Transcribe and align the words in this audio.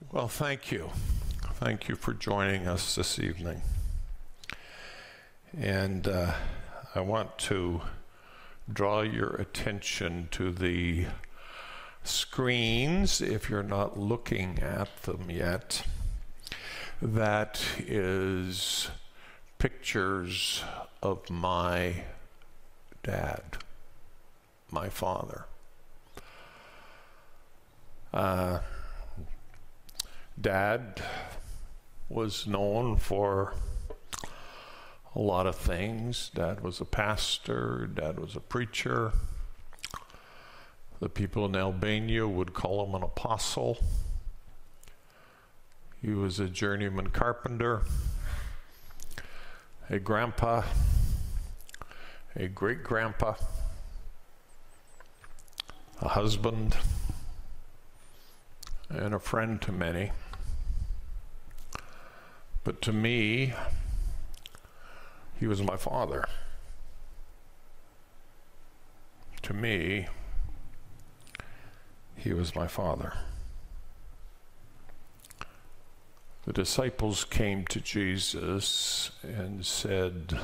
Well, 0.00 0.28
thank 0.28 0.70
you. 0.70 0.90
Thank 1.54 1.88
you 1.88 1.96
for 1.96 2.14
joining 2.14 2.68
us 2.68 2.94
this 2.94 3.18
evening. 3.18 3.62
And 5.58 6.06
uh, 6.06 6.34
I 6.94 7.00
want 7.00 7.36
to 7.38 7.82
draw 8.72 9.02
your 9.02 9.34
attention 9.34 10.28
to 10.30 10.52
the 10.52 11.06
screens, 12.04 13.20
if 13.20 13.50
you're 13.50 13.64
not 13.64 13.98
looking 13.98 14.60
at 14.60 15.02
them 15.02 15.30
yet. 15.30 15.82
That 17.02 17.60
is 17.76 18.90
pictures 19.58 20.62
of 21.02 21.28
my 21.28 22.04
dad, 23.02 23.42
my 24.70 24.88
father. 24.88 25.46
Uh, 28.14 28.60
Dad 30.40 31.02
was 32.08 32.46
known 32.46 32.96
for 32.96 33.54
a 35.16 35.18
lot 35.18 35.48
of 35.48 35.56
things. 35.56 36.30
Dad 36.32 36.60
was 36.60 36.80
a 36.80 36.84
pastor, 36.84 37.88
Dad 37.92 38.20
was 38.20 38.36
a 38.36 38.40
preacher. 38.40 39.12
The 41.00 41.08
people 41.08 41.44
in 41.46 41.56
Albania 41.56 42.28
would 42.28 42.54
call 42.54 42.86
him 42.86 42.94
an 42.94 43.02
apostle. 43.02 43.78
He 46.00 46.10
was 46.10 46.38
a 46.38 46.48
journeyman 46.48 47.08
carpenter, 47.08 47.82
a 49.90 49.98
grandpa, 49.98 50.62
a 52.36 52.46
great 52.46 52.84
grandpa, 52.84 53.34
a 56.00 56.08
husband, 56.08 56.76
and 58.88 59.14
a 59.14 59.18
friend 59.18 59.60
to 59.62 59.72
many. 59.72 60.12
But 62.68 62.82
to 62.82 62.92
me, 62.92 63.54
he 65.40 65.46
was 65.46 65.62
my 65.62 65.78
father. 65.78 66.28
To 69.40 69.54
me, 69.54 70.06
he 72.14 72.34
was 72.34 72.54
my 72.54 72.66
father. 72.66 73.14
The 76.44 76.52
disciples 76.52 77.24
came 77.24 77.64
to 77.68 77.80
Jesus 77.80 79.12
and 79.22 79.64
said, 79.64 80.38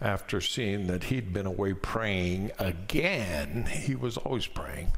after 0.00 0.40
seeing 0.40 0.86
that 0.86 1.02
he'd 1.02 1.32
been 1.32 1.46
away 1.46 1.74
praying 1.74 2.52
again, 2.60 3.66
he 3.66 3.96
was 3.96 4.16
always 4.16 4.46
praying. 4.46 4.92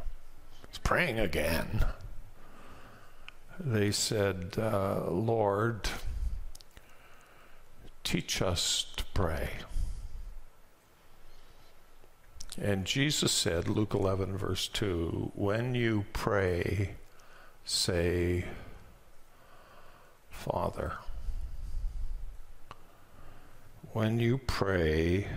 He's 0.69 0.77
praying 0.77 1.19
again 1.19 1.87
they 3.63 3.91
said, 3.91 4.55
uh, 4.57 5.05
Lord, 5.11 5.89
teach 8.03 8.41
us 8.41 8.87
to 8.97 9.05
pray. 9.13 9.51
And 12.61 12.85
Jesus 12.85 13.33
said, 13.33 13.69
Luke 13.69 13.95
11, 13.95 14.37
verse 14.39 14.67
2, 14.69 15.33
when 15.35 15.75
you 15.75 16.07
pray, 16.13 16.95
say, 17.65 18.47
Father. 20.31 20.95
When 23.93 24.19
you 24.21 24.39
pray, 24.39 25.29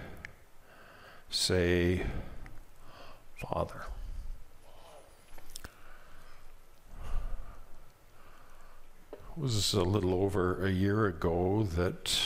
say, 1.29 2.03
Father. 3.35 3.83
Was 9.35 9.73
a 9.73 9.81
little 9.81 10.13
over 10.13 10.63
a 10.63 10.69
year 10.69 11.07
ago 11.07 11.63
that 11.63 12.19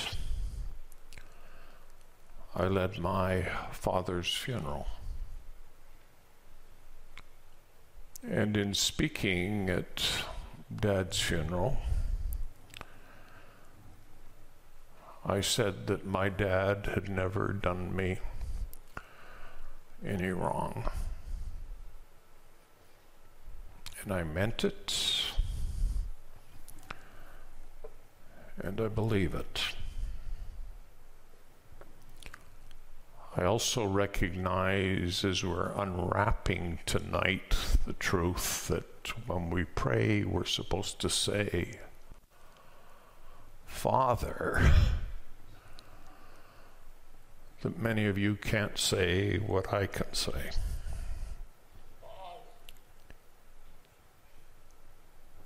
I 2.54 2.68
led 2.68 3.00
my 3.00 3.44
father's 3.72 4.34
funeral. 4.34 4.88
And 8.30 8.58
in 8.58 8.74
speaking 8.74 9.70
at 9.70 10.06
Dad's 10.76 11.20
funeral, 11.20 11.78
I 15.26 15.40
said 15.40 15.88
that 15.88 16.06
my 16.06 16.28
dad 16.28 16.90
had 16.94 17.08
never 17.08 17.54
done 17.54 17.96
me 17.96 18.18
any 20.06 20.30
wrong. 20.30 20.90
And 24.04 24.12
I 24.12 24.24
meant 24.24 24.66
it. 24.66 25.37
And 28.60 28.82
I 28.82 28.88
believe 28.88 29.34
it. 29.34 29.62
I 33.36 33.44
also 33.44 33.86
recognize 33.86 35.24
as 35.24 35.44
we're 35.44 35.72
unwrapping 35.74 36.80
tonight 36.88 37.56
the 37.86 37.94
truth 37.94 38.68
that 38.70 39.14
when 39.28 39.52
we 39.52 39.64
pray, 39.64 40.24
we're 40.24 40.44
supposed 40.44 41.00
to 41.02 41.10
say, 41.10 41.78
Father, 43.68 44.74
that 47.62 47.78
many 47.78 48.08
of 48.08 48.18
you 48.18 48.36
can't 48.36 48.80
say 48.80 49.38
what 49.38 49.72
I 49.72 49.86
can 49.86 50.14
say. 50.14 50.50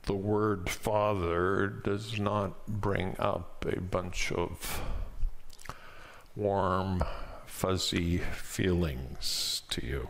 The 0.03 0.13
word 0.13 0.69
father 0.69 1.67
does 1.67 2.19
not 2.19 2.67
bring 2.67 3.15
up 3.19 3.65
a 3.65 3.79
bunch 3.79 4.31
of 4.31 4.81
warm, 6.35 7.03
fuzzy 7.45 8.17
feelings 8.17 9.61
to 9.69 9.85
you. 9.85 10.09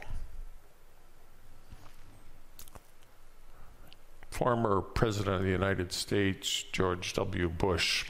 Former 4.30 4.82
President 4.82 5.36
of 5.36 5.44
the 5.44 5.50
United 5.50 5.92
States, 5.92 6.64
George 6.72 7.14
W. 7.14 7.50
Bush, 7.50 8.06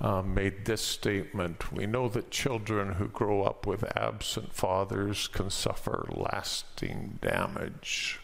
uh, 0.00 0.22
made 0.22 0.64
this 0.64 0.82
statement 0.82 1.72
We 1.72 1.86
know 1.86 2.08
that 2.08 2.30
children 2.30 2.94
who 2.94 3.08
grow 3.08 3.42
up 3.42 3.66
with 3.66 3.84
absent 3.96 4.52
fathers 4.54 5.28
can 5.28 5.50
suffer 5.50 6.08
lasting 6.10 7.18
damage. 7.20 8.21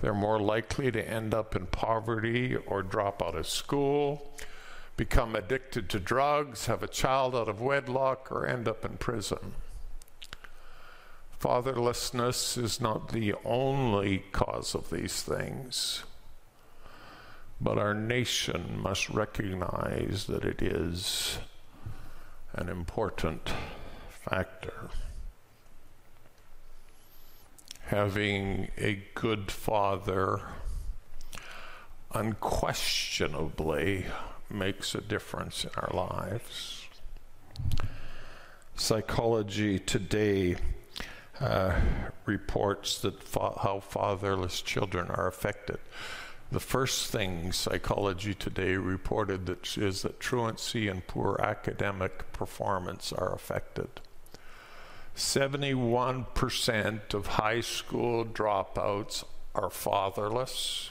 They're 0.00 0.14
more 0.14 0.38
likely 0.38 0.90
to 0.92 1.08
end 1.08 1.32
up 1.32 1.56
in 1.56 1.66
poverty 1.66 2.56
or 2.56 2.82
drop 2.82 3.22
out 3.22 3.34
of 3.34 3.46
school, 3.46 4.32
become 4.96 5.34
addicted 5.34 5.88
to 5.90 6.00
drugs, 6.00 6.66
have 6.66 6.82
a 6.82 6.88
child 6.88 7.34
out 7.34 7.48
of 7.48 7.60
wedlock, 7.60 8.30
or 8.30 8.46
end 8.46 8.68
up 8.68 8.84
in 8.84 8.98
prison. 8.98 9.54
Fatherlessness 11.40 12.62
is 12.62 12.80
not 12.80 13.08
the 13.12 13.34
only 13.44 14.24
cause 14.32 14.74
of 14.74 14.90
these 14.90 15.22
things, 15.22 16.04
but 17.60 17.78
our 17.78 17.94
nation 17.94 18.78
must 18.78 19.08
recognize 19.10 20.26
that 20.26 20.44
it 20.44 20.62
is 20.62 21.38
an 22.54 22.68
important 22.68 23.50
factor 24.08 24.90
having 27.86 28.68
a 28.76 29.00
good 29.14 29.50
father 29.50 30.40
unquestionably 32.12 34.06
makes 34.50 34.94
a 34.94 35.00
difference 35.00 35.64
in 35.64 35.70
our 35.76 35.90
lives. 35.94 36.84
Psychology 38.74 39.78
Today 39.78 40.56
uh, 41.40 41.80
reports 42.24 42.98
that 43.00 43.22
fa- 43.22 43.58
how 43.60 43.80
fatherless 43.80 44.62
children 44.62 45.08
are 45.08 45.28
affected. 45.28 45.78
The 46.50 46.60
first 46.60 47.10
thing 47.12 47.52
Psychology 47.52 48.34
Today 48.34 48.76
reported 48.76 49.46
that 49.46 49.78
is 49.78 50.02
that 50.02 50.18
truancy 50.18 50.88
and 50.88 51.06
poor 51.06 51.38
academic 51.40 52.32
performance 52.32 53.12
are 53.12 53.32
affected. 53.32 54.00
71% 55.16 57.14
of 57.14 57.26
high 57.26 57.60
school 57.62 58.24
dropouts 58.24 59.24
are 59.54 59.70
fatherless. 59.70 60.90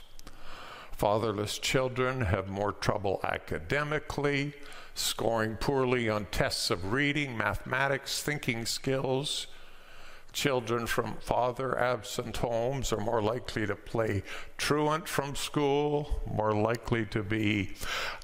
Fatherless 0.92 1.60
children 1.60 2.22
have 2.22 2.48
more 2.50 2.72
trouble 2.72 3.20
academically, 3.24 4.54
scoring 4.96 5.58
poorly 5.58 6.10
on 6.10 6.26
tests 6.32 6.72
of 6.72 6.92
reading, 6.92 7.38
mathematics, 7.38 8.24
thinking 8.24 8.66
skills. 8.66 9.46
Children 10.36 10.86
from 10.86 11.16
father 11.22 11.80
absent 11.80 12.36
homes 12.36 12.92
are 12.92 13.00
more 13.00 13.22
likely 13.22 13.66
to 13.68 13.74
play 13.74 14.22
truant 14.58 15.08
from 15.08 15.34
school, 15.34 16.22
more 16.30 16.52
likely 16.52 17.06
to 17.06 17.24
be 17.24 17.72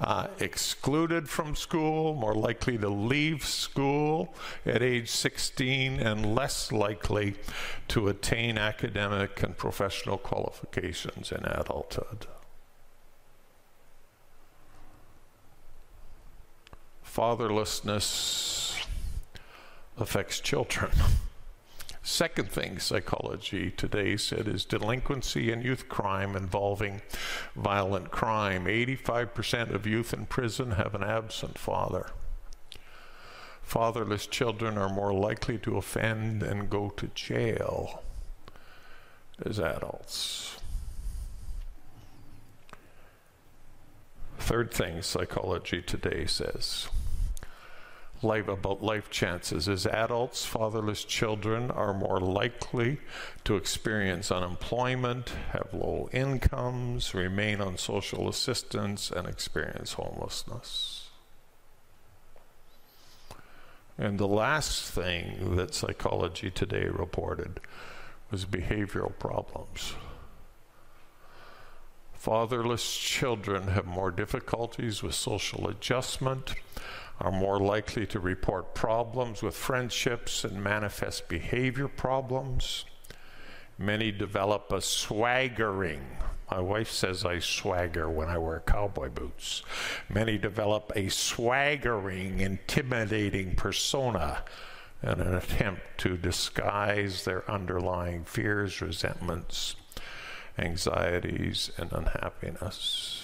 uh, 0.01 0.27
excluded 0.41 1.29
from 1.29 1.55
school, 1.55 2.13
more 2.13 2.35
likely 2.35 2.77
to 2.79 2.89
leave 2.89 3.45
school 3.45 4.35
at 4.65 4.83
age 4.83 5.09
16, 5.09 6.01
and 6.01 6.35
less 6.35 6.73
likely 6.73 7.35
to 7.87 8.09
attain 8.09 8.57
academic 8.57 9.41
and 9.41 9.57
professional 9.57 10.17
qualifications 10.17 11.31
in 11.31 11.45
adulthood. 11.45 12.27
Fatherlessness 17.05 18.85
affects 19.97 20.41
children. 20.41 20.91
Second 22.11 22.51
thing 22.51 22.77
psychology 22.77 23.71
today 23.71 24.17
said 24.17 24.45
is 24.45 24.65
delinquency 24.65 25.49
and 25.49 25.63
youth 25.63 25.87
crime 25.87 26.35
involving 26.35 27.01
violent 27.55 28.11
crime. 28.11 28.65
85% 28.65 29.73
of 29.73 29.87
youth 29.87 30.13
in 30.13 30.25
prison 30.25 30.71
have 30.71 30.93
an 30.93 31.05
absent 31.05 31.57
father. 31.57 32.09
Fatherless 33.63 34.27
children 34.27 34.77
are 34.77 34.89
more 34.89 35.13
likely 35.13 35.57
to 35.59 35.77
offend 35.77 36.43
and 36.43 36.69
go 36.69 36.89
to 36.89 37.07
jail 37.15 38.03
as 39.45 39.57
adults. 39.57 40.57
Third 44.37 44.73
thing 44.73 45.01
psychology 45.01 45.81
today 45.81 46.25
says 46.25 46.89
life 48.23 48.47
about 48.47 48.83
life 48.83 49.09
chances. 49.09 49.67
As 49.67 49.85
adults, 49.85 50.45
fatherless 50.45 51.03
children 51.03 51.71
are 51.71 51.93
more 51.93 52.19
likely 52.19 52.99
to 53.43 53.55
experience 53.55 54.31
unemployment, 54.31 55.29
have 55.51 55.69
low 55.73 56.09
incomes, 56.11 57.13
remain 57.13 57.61
on 57.61 57.77
social 57.77 58.29
assistance, 58.29 59.11
and 59.11 59.27
experience 59.27 59.93
homelessness. 59.93 61.09
And 63.97 64.17
the 64.17 64.27
last 64.27 64.91
thing 64.91 65.55
that 65.57 65.73
psychology 65.73 66.49
today 66.49 66.85
reported 66.85 67.59
was 68.31 68.45
behavioral 68.45 69.17
problems. 69.19 69.93
Fatherless 72.13 72.97
children 72.97 73.69
have 73.69 73.85
more 73.85 74.11
difficulties 74.11 75.01
with 75.01 75.15
social 75.15 75.67
adjustment, 75.67 76.53
are 77.21 77.31
more 77.31 77.59
likely 77.59 78.05
to 78.07 78.19
report 78.19 78.73
problems 78.73 79.43
with 79.43 79.55
friendships 79.55 80.43
and 80.43 80.63
manifest 80.63 81.29
behavior 81.29 81.87
problems. 81.87 82.85
Many 83.77 84.11
develop 84.11 84.71
a 84.71 84.81
swaggering. 84.81 86.01
My 86.49 86.59
wife 86.59 86.89
says 86.91 87.23
I 87.23 87.39
swagger 87.39 88.09
when 88.09 88.27
I 88.27 88.39
wear 88.39 88.61
cowboy 88.65 89.09
boots. 89.09 89.61
Many 90.09 90.37
develop 90.39 90.91
a 90.95 91.09
swaggering, 91.09 92.39
intimidating 92.39 93.55
persona 93.55 94.43
in 95.03 95.21
an 95.21 95.35
attempt 95.35 95.81
to 95.99 96.17
disguise 96.17 97.23
their 97.23 97.49
underlying 97.49 98.23
fears, 98.23 98.81
resentments, 98.81 99.75
anxieties, 100.57 101.71
and 101.77 101.91
unhappiness. 101.93 103.20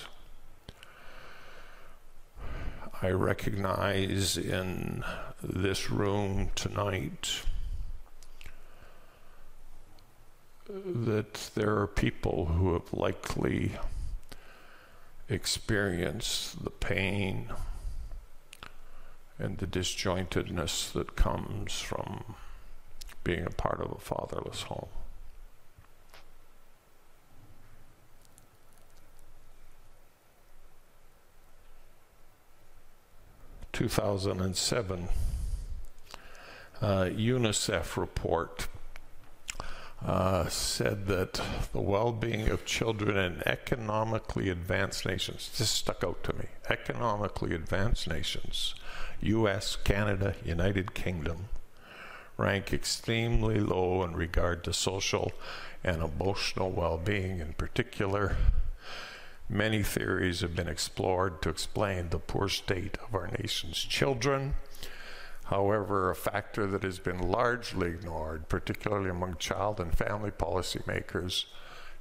I 3.00 3.12
recognize 3.12 4.38
in 4.38 5.04
this 5.44 5.92
room 5.92 6.50
tonight 6.56 7.44
that 10.68 11.52
there 11.54 11.78
are 11.78 11.86
people 11.86 12.46
who 12.46 12.74
have 12.74 12.92
likely 12.92 13.74
experienced 15.30 16.64
the 16.64 16.72
pain 16.72 17.52
and 19.38 19.60
the 19.60 19.68
disjointedness 19.68 20.92
that 20.94 21.16
comes 21.16 21.80
from 21.80 22.36
being 23.24 23.46
a 23.46 23.52
part 23.52 23.80
of 23.80 23.92
a 23.92 24.00
fatherless 24.00 24.64
home. 24.64 24.90
2007 33.78 35.08
uh, 36.82 36.86
UNICEF 37.04 37.96
report 37.96 38.68
uh, 40.04 40.48
said 40.48 41.06
that 41.06 41.40
the 41.74 41.80
well 41.80 42.12
being 42.12 42.50
of 42.50 42.66
children 42.66 43.16
in 43.16 43.44
economically 43.46 44.50
advanced 44.50 45.06
nations, 45.06 45.52
this 45.60 45.70
stuck 45.70 46.04
out 46.04 46.24
to 46.24 46.34
me, 46.34 46.46
economically 46.72 47.54
advanced 47.54 48.08
nations, 48.08 48.74
US, 49.22 49.76
Canada, 49.76 50.34
United 50.44 50.96
Kingdom, 50.96 51.50
rank 52.36 52.74
extremely 52.74 53.60
low 53.60 54.02
in 54.02 54.16
regard 54.16 54.64
to 54.64 54.74
social 54.74 55.34
and 55.84 56.02
emotional 56.02 56.72
well 56.72 56.98
being 56.98 57.42
in 57.42 57.54
particular. 57.54 58.38
Many 59.50 59.82
theories 59.82 60.42
have 60.42 60.56
been 60.56 60.68
explored 60.68 61.42
to 61.42 61.50
explain 61.50 62.10
the 62.10 62.20
poor 62.20 62.50
state 62.50 62.98
of 63.08 63.16
our 63.16 63.30
nation's 63.40 63.78
children. 63.78 64.56
However, 65.46 66.10
a 66.10 66.16
factor 66.16 66.68
that 66.68 66.84
has 66.84 67.00
been 67.00 67.20
largely 67.20 67.88
ignored, 67.88 68.50
particularly 68.50 69.10
among 69.10 69.38
child 69.38 69.80
and 69.80 69.98
family 69.98 70.32
policymakers, 70.32 71.46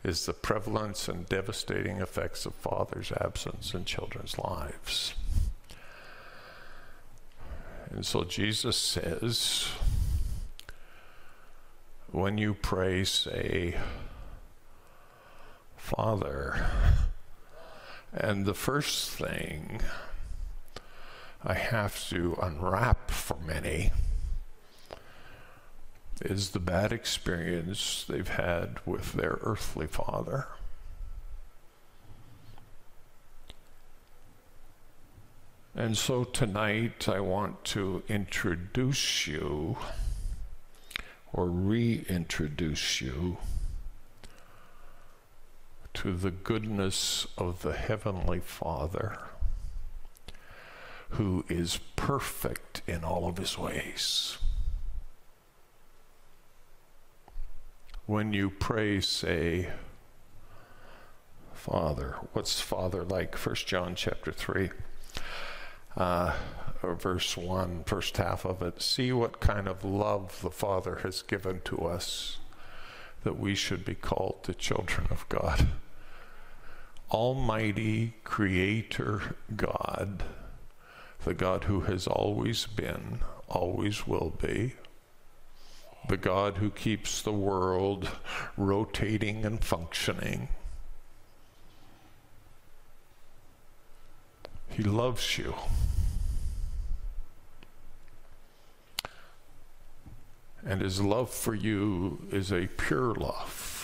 is 0.02 0.26
the 0.26 0.32
prevalence 0.32 1.08
and 1.08 1.28
devastating 1.28 2.00
effects 2.00 2.46
of 2.46 2.54
father's 2.54 3.12
absence 3.12 3.74
in 3.74 3.84
children's 3.84 4.36
lives. 4.38 5.14
And 7.90 8.04
so 8.04 8.24
Jesus 8.24 8.76
says, 8.76 9.68
when 12.10 12.38
you 12.38 12.54
pray, 12.54 13.04
say, 13.04 13.76
Father, 15.76 16.66
and 18.16 18.46
the 18.46 18.54
first 18.54 19.10
thing 19.10 19.80
I 21.44 21.54
have 21.54 22.08
to 22.08 22.36
unwrap 22.40 23.10
for 23.10 23.36
many 23.46 23.92
is 26.22 26.50
the 26.50 26.58
bad 26.58 26.92
experience 26.92 28.04
they've 28.08 28.26
had 28.26 28.78
with 28.86 29.12
their 29.12 29.38
earthly 29.42 29.86
father. 29.86 30.48
And 35.74 35.94
so 35.96 36.24
tonight 36.24 37.06
I 37.06 37.20
want 37.20 37.64
to 37.66 38.02
introduce 38.08 39.26
you 39.26 39.76
or 41.34 41.50
reintroduce 41.50 43.02
you 43.02 43.36
to 45.96 46.14
the 46.14 46.30
goodness 46.30 47.26
of 47.38 47.62
the 47.62 47.72
Heavenly 47.72 48.40
Father, 48.40 49.18
who 51.10 51.44
is 51.48 51.80
perfect 51.96 52.82
in 52.86 53.02
all 53.02 53.26
of 53.26 53.38
his 53.38 53.56
ways. 53.56 54.36
When 58.04 58.34
you 58.34 58.50
pray, 58.50 59.00
say, 59.00 59.70
Father. 61.54 62.16
What's 62.34 62.60
Father 62.60 63.02
like? 63.02 63.34
First 63.34 63.66
John 63.66 63.94
chapter 63.94 64.30
3. 64.30 64.70
Uh, 65.96 66.36
verse 66.82 67.38
1, 67.38 67.84
first 67.84 68.18
half 68.18 68.44
of 68.44 68.60
it. 68.62 68.82
See 68.82 69.12
what 69.12 69.40
kind 69.40 69.66
of 69.66 69.82
love 69.82 70.42
the 70.42 70.50
Father 70.50 71.00
has 71.02 71.22
given 71.22 71.62
to 71.64 71.78
us 71.78 72.36
that 73.24 73.40
we 73.40 73.54
should 73.54 73.84
be 73.84 73.94
called 73.94 74.44
the 74.44 74.54
children 74.54 75.08
of 75.10 75.28
God. 75.28 75.66
Almighty 77.10 78.14
Creator 78.24 79.36
God, 79.54 80.24
the 81.24 81.34
God 81.34 81.64
who 81.64 81.82
has 81.82 82.06
always 82.06 82.66
been, 82.66 83.20
always 83.48 84.06
will 84.06 84.34
be, 84.40 84.74
the 86.08 86.16
God 86.16 86.56
who 86.56 86.70
keeps 86.70 87.22
the 87.22 87.32
world 87.32 88.08
rotating 88.56 89.44
and 89.44 89.62
functioning. 89.62 90.48
He 94.68 94.82
loves 94.82 95.38
you. 95.38 95.54
And 100.64 100.80
his 100.80 101.00
love 101.00 101.30
for 101.30 101.54
you 101.54 102.26
is 102.32 102.52
a 102.52 102.66
pure 102.66 103.14
love. 103.14 103.75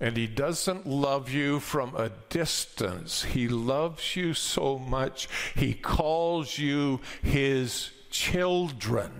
And 0.00 0.16
he 0.16 0.26
doesn't 0.28 0.86
love 0.86 1.30
you 1.30 1.58
from 1.58 1.96
a 1.96 2.10
distance. 2.28 3.24
He 3.24 3.48
loves 3.48 4.14
you 4.14 4.32
so 4.32 4.78
much, 4.78 5.28
he 5.56 5.74
calls 5.74 6.58
you 6.58 7.00
his 7.22 7.90
children. 8.10 9.12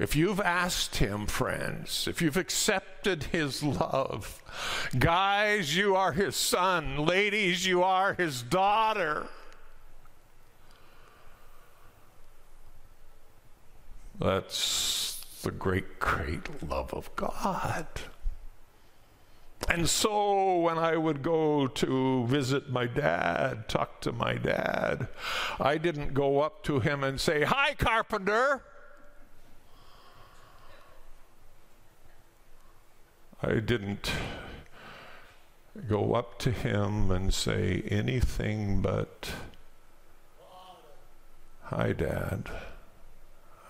If 0.00 0.16
you've 0.16 0.40
asked 0.40 0.96
him, 0.96 1.26
friends, 1.26 2.08
if 2.08 2.22
you've 2.22 2.38
accepted 2.38 3.24
his 3.24 3.62
love, 3.62 4.42
guys, 4.98 5.76
you 5.76 5.94
are 5.94 6.12
his 6.12 6.36
son, 6.36 7.04
ladies, 7.04 7.66
you 7.66 7.82
are 7.82 8.14
his 8.14 8.40
daughter. 8.40 9.26
That's 14.20 15.24
the 15.42 15.50
great, 15.50 15.98
great 15.98 16.62
love 16.62 16.92
of 16.92 17.14
God. 17.16 17.86
And 19.68 19.88
so 19.88 20.58
when 20.58 20.78
I 20.78 20.96
would 20.96 21.22
go 21.22 21.66
to 21.66 22.26
visit 22.26 22.70
my 22.70 22.86
dad, 22.86 23.68
talk 23.68 24.00
to 24.02 24.12
my 24.12 24.34
dad, 24.34 25.08
I 25.58 25.78
didn't 25.78 26.12
go 26.12 26.40
up 26.40 26.62
to 26.64 26.80
him 26.80 27.02
and 27.02 27.20
say, 27.20 27.44
Hi, 27.44 27.74
Carpenter. 27.78 28.62
I 33.42 33.54
didn't 33.54 34.12
go 35.88 36.14
up 36.14 36.38
to 36.40 36.50
him 36.50 37.10
and 37.10 37.32
say 37.32 37.82
anything 37.88 38.82
but, 38.82 39.32
Hi, 41.62 41.92
Dad. 41.92 42.50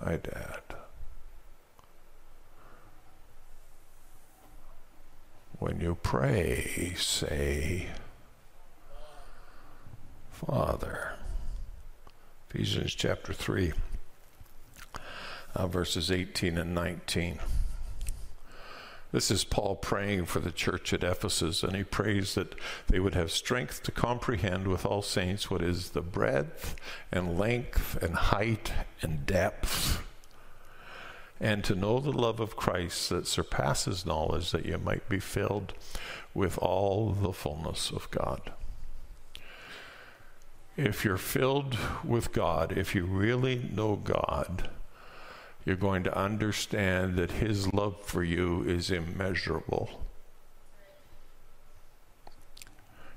Hi, 0.02 0.16
Dad. 0.16 0.62
When 5.58 5.78
you 5.78 5.94
pray, 6.02 6.94
say, 6.96 7.88
Father. 10.30 11.12
Ephesians 12.48 12.94
chapter 12.94 13.34
3, 13.34 13.74
uh, 15.54 15.66
verses 15.66 16.10
18 16.10 16.56
and 16.56 16.74
19. 16.74 17.38
This 19.12 19.30
is 19.30 19.42
Paul 19.44 19.76
praying 19.76 20.26
for 20.26 20.38
the 20.38 20.52
church 20.52 20.92
at 20.92 21.02
Ephesus, 21.02 21.62
and 21.62 21.74
he 21.74 21.82
prays 21.82 22.34
that 22.36 22.54
they 22.86 23.00
would 23.00 23.14
have 23.14 23.32
strength 23.32 23.82
to 23.82 23.92
comprehend 23.92 24.68
with 24.68 24.86
all 24.86 25.02
saints 25.02 25.50
what 25.50 25.62
is 25.62 25.90
the 25.90 26.00
breadth 26.00 26.76
and 27.10 27.38
length 27.38 28.00
and 28.02 28.14
height 28.14 28.72
and 29.02 29.26
depth 29.26 30.02
and 31.40 31.64
to 31.64 31.74
know 31.74 31.98
the 31.98 32.12
love 32.12 32.38
of 32.38 32.54
Christ 32.54 33.08
that 33.08 33.26
surpasses 33.26 34.04
knowledge, 34.04 34.50
that 34.50 34.66
you 34.66 34.76
might 34.76 35.08
be 35.08 35.18
filled 35.18 35.72
with 36.34 36.58
all 36.58 37.12
the 37.12 37.32
fullness 37.32 37.90
of 37.90 38.10
God. 38.10 38.52
If 40.76 41.04
you're 41.04 41.16
filled 41.16 41.78
with 42.04 42.32
God, 42.32 42.76
if 42.76 42.94
you 42.94 43.06
really 43.06 43.70
know 43.72 43.96
God, 43.96 44.68
you're 45.64 45.76
going 45.76 46.04
to 46.04 46.16
understand 46.16 47.16
that 47.16 47.32
His 47.32 47.72
love 47.72 48.00
for 48.02 48.22
you 48.22 48.62
is 48.62 48.90
immeasurable. 48.90 50.02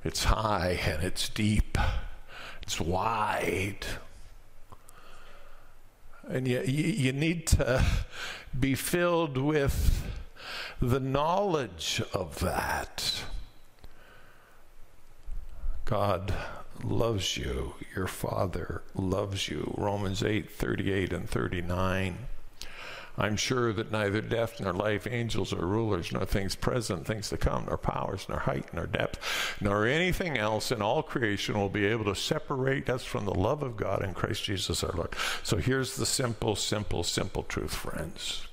It's 0.04 0.26
high 0.26 0.80
and 0.86 1.04
it's 1.04 1.30
deep, 1.30 1.78
it's 2.62 2.80
wide 2.80 3.86
and 6.28 6.48
you, 6.48 6.62
you 6.62 7.12
need 7.12 7.48
to 7.48 7.84
be 8.58 8.76
filled 8.76 9.38
with 9.38 10.04
the 10.82 11.00
knowledge 11.00 12.02
of 12.14 12.40
that. 12.40 13.24
God 15.86 16.34
loves 16.84 17.38
you. 17.38 17.76
Your 17.96 18.08
Father 18.08 18.82
loves 18.96 19.50
you. 19.50 19.74
Romans 19.78 20.24
8 20.24 20.50
38 20.50 21.14
and 21.14 21.30
39. 21.30 22.18
I'm 23.18 23.38
sure 23.38 23.72
that 23.74 23.92
neither 23.92 24.22
death 24.22 24.60
nor 24.60 24.74
life, 24.74 25.06
angels 25.06 25.54
or 25.54 25.66
rulers, 25.66 26.12
nor 26.12 26.26
things 26.26 26.56
present, 26.56 27.06
things 27.06 27.30
to 27.30 27.38
come, 27.38 27.66
nor 27.68 27.78
powers, 27.78 28.26
nor 28.28 28.40
height, 28.40 28.74
nor 28.74 28.88
depth, 28.88 29.58
nor 29.62 29.86
anything 29.86 30.38
else 30.38 30.72
in 30.72 30.82
all 30.82 31.04
creation 31.04 31.60
will 31.60 31.70
be 31.70 31.86
able 31.86 32.06
to 32.06 32.16
separate 32.16 32.90
us 32.90 33.04
from 33.04 33.26
the 33.26 33.34
love 33.34 33.62
of 33.62 33.78
God 33.78 34.04
in 34.04 34.14
Christ 34.16 34.44
Jesus 34.44 34.84
our 34.84 34.92
Lord. 34.94 35.16
So 35.44 35.58
here's 35.58 35.96
the 35.96 36.08
simple, 36.08 36.56
simple, 36.56 37.04
simple 37.04 37.44
truth, 37.44 37.76
friends. 37.76 38.48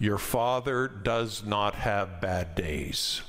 Your 0.00 0.18
Father 0.18 0.88
does 0.88 1.44
not 1.44 1.76
have 1.76 2.20
bad 2.20 2.56
days. 2.56 3.22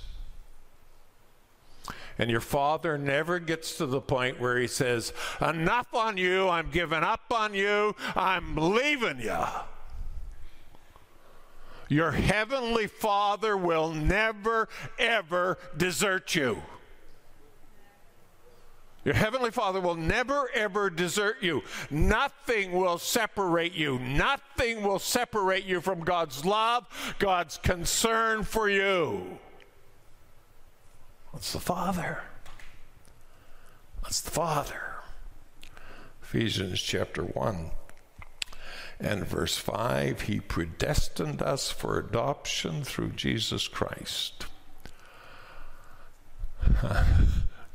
And 2.18 2.32
your 2.32 2.42
father 2.42 2.98
never 2.98 3.40
gets 3.40 3.78
to 3.78 3.86
the 3.86 4.00
point 4.00 4.40
where 4.40 4.58
he 4.58 4.68
says, 4.68 5.12
Enough 5.42 5.94
on 5.94 6.16
you, 6.16 6.48
I'm 6.48 6.72
giving 6.72 7.04
up 7.04 7.26
on 7.30 7.54
you, 7.54 7.94
I'm 8.16 8.56
leaving 8.56 9.20
you. 9.20 9.44
Your 11.88 12.12
heavenly 12.12 12.88
Father 12.88 13.56
will 13.56 13.92
never, 13.92 14.68
ever 14.98 15.58
desert 15.78 16.36
you. 16.36 16.62
Your 19.04 19.14
heavenly 19.14 19.52
Father 19.52 19.80
will 19.80 19.96
never, 19.96 20.50
ever 20.56 20.90
desert 20.90 21.38
you. 21.42 21.62
Nothing 21.92 22.72
will 22.72 22.98
separate 22.98 23.74
you. 23.74 24.00
Nothing 24.00 24.82
will 24.82 24.98
separate 24.98 25.66
you 25.66 25.80
from 25.80 26.00
God's 26.00 26.44
love, 26.44 26.88
God's 27.20 27.60
concern 27.60 28.44
for 28.44 28.68
you. 28.68 29.38
That's 31.32 31.54
the 31.54 31.60
Father. 31.60 32.24
That's 34.02 34.22
the 34.22 34.32
Father. 34.32 34.82
Ephesians 36.24 36.82
chapter 36.82 37.22
1 37.24 37.70
and 39.00 39.26
verse 39.26 39.58
5 39.58 40.22
He 40.22 40.40
predestined 40.40 41.42
us 41.42 41.72
for 41.72 41.98
adoption 41.98 42.84
through 42.84 43.12
Jesus 43.12 43.68
Christ. 43.68 44.46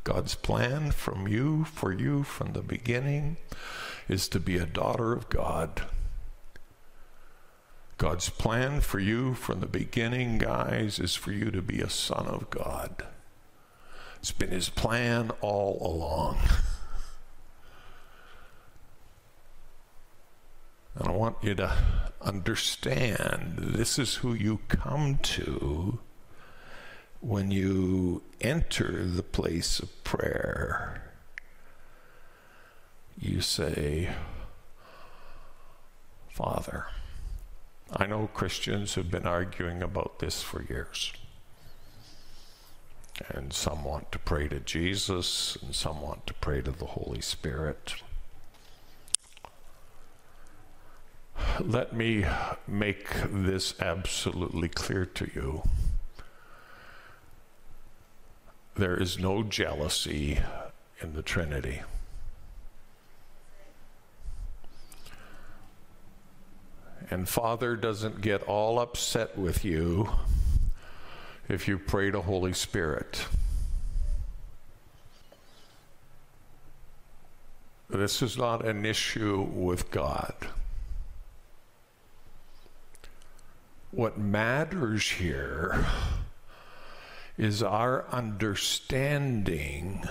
God's 0.04 0.34
plan 0.34 0.90
from 0.90 1.28
you, 1.28 1.64
for 1.64 1.92
you 1.92 2.22
from 2.22 2.52
the 2.52 2.62
beginning, 2.62 3.36
is 4.08 4.28
to 4.28 4.40
be 4.40 4.56
a 4.56 4.66
daughter 4.66 5.12
of 5.12 5.28
God. 5.28 5.82
God's 7.98 8.30
plan 8.30 8.80
for 8.80 8.98
you 8.98 9.34
from 9.34 9.60
the 9.60 9.66
beginning, 9.66 10.38
guys, 10.38 10.98
is 10.98 11.14
for 11.14 11.32
you 11.32 11.50
to 11.50 11.60
be 11.60 11.80
a 11.80 11.90
son 11.90 12.26
of 12.26 12.48
God. 12.48 13.04
It's 14.18 14.32
been 14.32 14.50
his 14.50 14.70
plan 14.70 15.30
all 15.42 15.78
along. 15.80 16.38
And 20.94 21.08
I 21.08 21.12
want 21.12 21.36
you 21.42 21.54
to 21.54 21.72
understand 22.20 23.58
this 23.58 23.98
is 23.98 24.16
who 24.16 24.34
you 24.34 24.60
come 24.68 25.18
to 25.18 25.98
when 27.20 27.50
you 27.50 28.22
enter 28.40 29.04
the 29.04 29.22
place 29.22 29.78
of 29.78 30.04
prayer. 30.04 31.12
You 33.18 33.40
say, 33.40 34.10
Father. 36.30 36.86
I 37.92 38.06
know 38.06 38.28
Christians 38.32 38.94
have 38.94 39.10
been 39.10 39.26
arguing 39.26 39.82
about 39.82 40.20
this 40.20 40.42
for 40.42 40.62
years. 40.62 41.12
And 43.28 43.52
some 43.52 43.84
want 43.84 44.12
to 44.12 44.18
pray 44.18 44.48
to 44.48 44.60
Jesus, 44.60 45.58
and 45.60 45.74
some 45.74 46.00
want 46.00 46.26
to 46.28 46.34
pray 46.34 46.62
to 46.62 46.70
the 46.70 46.86
Holy 46.86 47.20
Spirit. 47.20 47.94
Let 51.60 51.92
me 51.92 52.24
make 52.66 53.08
this 53.30 53.78
absolutely 53.80 54.68
clear 54.68 55.04
to 55.04 55.30
you. 55.34 55.62
There 58.76 58.96
is 58.96 59.18
no 59.18 59.42
jealousy 59.42 60.40
in 61.02 61.12
the 61.12 61.22
Trinity. 61.22 61.82
And 67.10 67.28
Father 67.28 67.76
doesn't 67.76 68.20
get 68.20 68.42
all 68.44 68.78
upset 68.78 69.36
with 69.36 69.64
you 69.64 70.08
if 71.48 71.66
you 71.66 71.78
pray 71.78 72.10
to 72.10 72.20
Holy 72.20 72.52
Spirit. 72.52 73.26
This 77.88 78.22
is 78.22 78.38
not 78.38 78.64
an 78.64 78.86
issue 78.86 79.40
with 79.40 79.90
God. 79.90 80.34
What 83.90 84.16
matters 84.18 85.10
here 85.10 85.84
is 87.36 87.60
our 87.60 88.06
understanding 88.10 90.04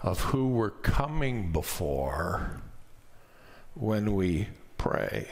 of 0.00 0.20
who 0.20 0.48
we're 0.48 0.70
coming 0.70 1.52
before 1.52 2.62
when 3.74 4.14
we 4.14 4.48
pray. 4.78 5.28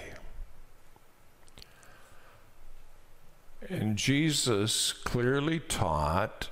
And 3.70 3.96
Jesus 3.96 4.92
clearly 4.92 5.60
taught 5.60 6.50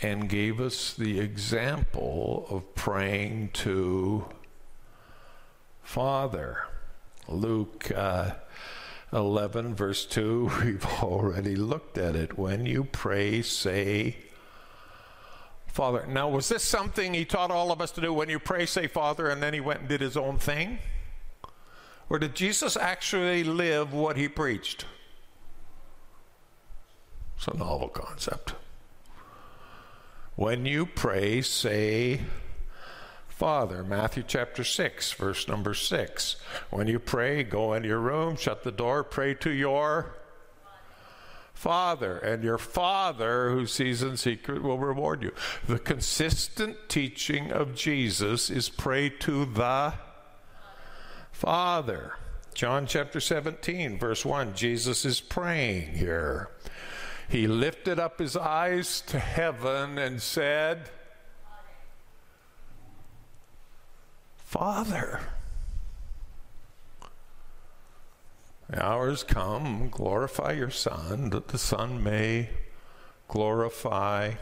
and 0.00 0.26
gave 0.26 0.58
us 0.58 0.94
the 0.94 1.20
example 1.20 2.46
of 2.48 2.74
praying 2.74 3.50
to 3.52 4.24
Father. 5.82 6.64
Luke 7.28 7.92
uh, 7.94 8.32
11, 9.14 9.74
verse 9.74 10.04
2, 10.04 10.50
we've 10.64 10.86
already 11.02 11.56
looked 11.56 11.96
at 11.96 12.16
it. 12.16 12.36
When 12.36 12.66
you 12.66 12.84
pray, 12.84 13.42
say, 13.42 14.16
Father. 15.74 16.06
Now, 16.06 16.28
was 16.28 16.48
this 16.48 16.62
something 16.62 17.14
he 17.14 17.24
taught 17.24 17.50
all 17.50 17.72
of 17.72 17.80
us 17.80 17.90
to 17.92 18.00
do? 18.00 18.12
When 18.12 18.28
you 18.28 18.38
pray, 18.38 18.64
say, 18.64 18.86
Father, 18.86 19.28
and 19.28 19.42
then 19.42 19.54
he 19.54 19.60
went 19.60 19.80
and 19.80 19.88
did 19.88 20.00
his 20.00 20.16
own 20.16 20.38
thing? 20.38 20.78
Or 22.08 22.18
did 22.20 22.36
Jesus 22.36 22.76
actually 22.76 23.42
live 23.42 23.92
what 23.92 24.16
he 24.16 24.28
preached? 24.28 24.84
It's 27.36 27.48
a 27.48 27.56
novel 27.56 27.88
concept. 27.88 28.54
When 30.36 30.64
you 30.64 30.86
pray, 30.86 31.42
say, 31.42 32.20
Father. 33.36 33.82
Matthew 33.82 34.22
chapter 34.24 34.62
6, 34.62 35.12
verse 35.14 35.48
number 35.48 35.74
6. 35.74 36.36
When 36.70 36.86
you 36.86 37.00
pray, 37.00 37.42
go 37.42 37.72
into 37.74 37.88
your 37.88 37.98
room, 37.98 38.36
shut 38.36 38.62
the 38.62 38.70
door, 38.70 39.02
pray 39.02 39.34
to 39.34 39.50
your 39.50 40.14
Father, 41.52 42.18
and 42.18 42.44
your 42.44 42.58
Father 42.58 43.50
who 43.50 43.66
sees 43.66 44.02
in 44.02 44.16
secret 44.16 44.62
will 44.62 44.78
reward 44.78 45.22
you. 45.22 45.32
The 45.66 45.80
consistent 45.80 46.76
teaching 46.88 47.50
of 47.50 47.74
Jesus 47.74 48.50
is 48.50 48.68
pray 48.68 49.08
to 49.10 49.44
the 49.44 49.94
Father. 51.32 52.12
John 52.54 52.86
chapter 52.86 53.18
17, 53.18 53.98
verse 53.98 54.24
1, 54.24 54.54
Jesus 54.54 55.04
is 55.04 55.20
praying 55.20 55.94
here. 55.94 56.50
He 57.28 57.48
lifted 57.48 57.98
up 57.98 58.20
his 58.20 58.36
eyes 58.36 59.00
to 59.08 59.18
heaven 59.18 59.98
and 59.98 60.22
said, 60.22 60.88
Father. 64.54 65.18
The 68.70 68.86
hours 68.86 69.24
come, 69.24 69.88
glorify 69.90 70.52
your 70.52 70.70
Son, 70.70 71.30
that 71.30 71.48
the 71.48 71.58
Son 71.58 72.04
may 72.04 72.50
glorify 73.26 74.34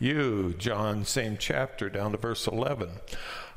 you. 0.00 0.54
John, 0.56 1.04
same 1.04 1.36
chapter, 1.38 1.90
down 1.90 2.12
to 2.12 2.16
verse 2.16 2.46
11. 2.46 2.88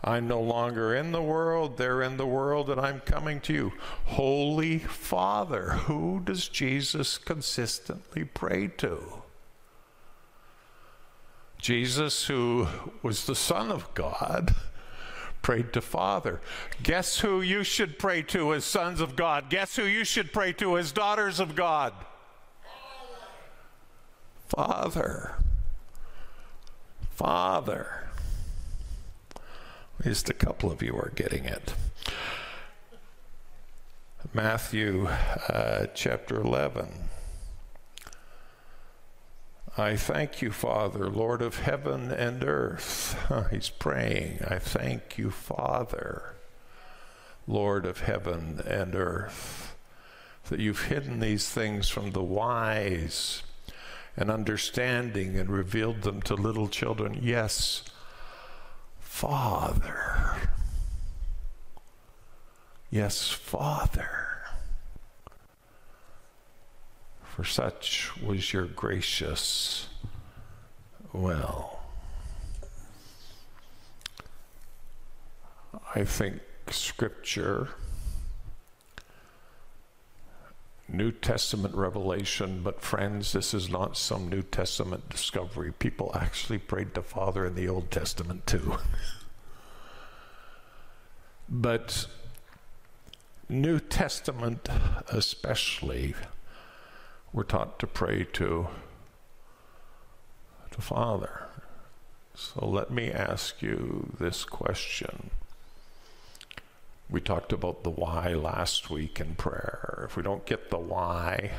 I'm 0.04 0.28
no 0.28 0.42
longer 0.42 0.94
in 0.94 1.14
the 1.14 1.22
world, 1.22 1.78
they're 1.78 2.02
in 2.02 2.18
the 2.18 2.28
world, 2.28 2.70
and 2.70 2.82
I'm 2.82 3.00
coming 3.00 3.40
to 3.42 3.54
you. 3.54 3.74
Holy 4.08 4.80
Father, 4.80 5.70
who 5.86 6.20
does 6.20 6.50
Jesus 6.50 7.18
consistently 7.18 8.26
pray 8.26 8.68
to? 8.80 9.24
Jesus, 11.58 12.26
who 12.26 12.68
was 13.02 13.26
the 13.26 13.36
Son 13.36 13.72
of 13.72 13.94
God 13.94 14.54
prayed 15.42 15.74
to 15.74 15.82
Father. 15.82 16.42
Guess 16.84 17.20
who 17.20 17.42
you 17.42 17.64
should 17.64 17.98
pray 17.98 18.22
to 18.24 18.54
as 18.54 18.66
sons 18.66 19.02
of 19.02 19.16
God? 19.16 19.50
Guess 19.50 19.76
who 19.76 19.84
you 19.86 20.04
should 20.04 20.32
pray 20.32 20.54
to 20.54 20.78
as 20.78 20.92
daughters 20.92 21.40
of 21.40 21.56
God? 21.56 21.94
Father. 24.48 25.36
Father. 27.16 28.10
At 30.00 30.06
least 30.06 30.30
a 30.30 30.34
couple 30.34 30.72
of 30.72 30.82
you 30.82 30.96
are 30.96 31.12
getting 31.16 31.46
it. 31.46 31.74
Matthew 34.34 35.08
uh, 35.08 35.88
chapter 35.94 36.40
11. 36.42 37.11
I 39.78 39.96
thank 39.96 40.42
you, 40.42 40.52
Father, 40.52 41.10
Lord 41.10 41.42
of 41.42 41.60
heaven 41.60 42.12
and 42.12 42.44
earth. 42.44 43.18
He's 43.52 43.70
praying. 43.70 44.40
I 44.46 44.60
thank 44.60 45.18
you, 45.18 45.32
Father, 45.32 46.36
Lord 47.48 47.86
of 47.86 48.02
heaven 48.02 48.62
and 48.68 48.94
earth, 48.96 49.78
that 50.50 50.60
you've 50.60 50.84
hidden 50.88 51.22
these 51.22 51.48
things 51.48 51.88
from 51.88 52.12
the 52.12 52.24
wise 52.24 53.44
and 54.18 54.30
understanding 54.30 55.38
and 55.40 55.50
revealed 55.50 56.02
them 56.02 56.22
to 56.24 56.36
little 56.36 56.68
children. 56.68 57.20
Yes, 57.22 57.84
Father. 59.00 60.36
Yes, 62.90 63.30
Father. 63.30 64.31
For 67.42 67.48
such 67.48 68.16
was 68.22 68.54
your 68.54 68.68
gracious 68.68 69.88
will. 71.12 71.80
I 75.96 76.04
think 76.04 76.40
Scripture, 76.70 77.70
New 80.88 81.12
Testament 81.12 81.74
revelation, 81.74 82.62
but 82.62 82.80
friends, 82.80 83.32
this 83.32 83.56
is 83.56 83.72
not 83.72 83.98
some 83.98 84.30
New 84.30 84.44
Testament 84.44 85.10
discovery. 85.10 85.72
People 85.72 86.12
actually 86.14 86.60
prayed 86.60 86.94
to 86.94 87.02
Father 87.02 87.48
in 87.48 87.56
the 87.56 87.68
Old 87.68 87.90
Testament 87.90 88.46
too. 88.46 88.78
but 91.50 92.06
New 93.50 93.80
Testament, 93.80 94.70
especially, 95.08 96.14
we're 97.34 97.44
taught 97.44 97.80
to 97.80 97.88
pray 97.88 98.26
to 98.34 98.68
the 100.76 100.82
Father. 100.82 101.48
So 102.36 102.66
let 102.66 102.92
me 102.92 103.12
ask 103.12 103.62
you 103.62 104.14
this 104.20 104.44
question. 104.44 105.32
We 107.10 107.20
talked 107.20 107.52
about 107.52 107.84
the 107.84 107.90
why 107.90 108.34
last 108.34 108.90
week 108.90 109.20
in 109.20 109.36
prayer. 109.36 110.06
If 110.10 110.16
we 110.16 110.24
don't 110.24 110.46
get 110.46 110.70
the 110.70 110.78
why, 110.78 111.52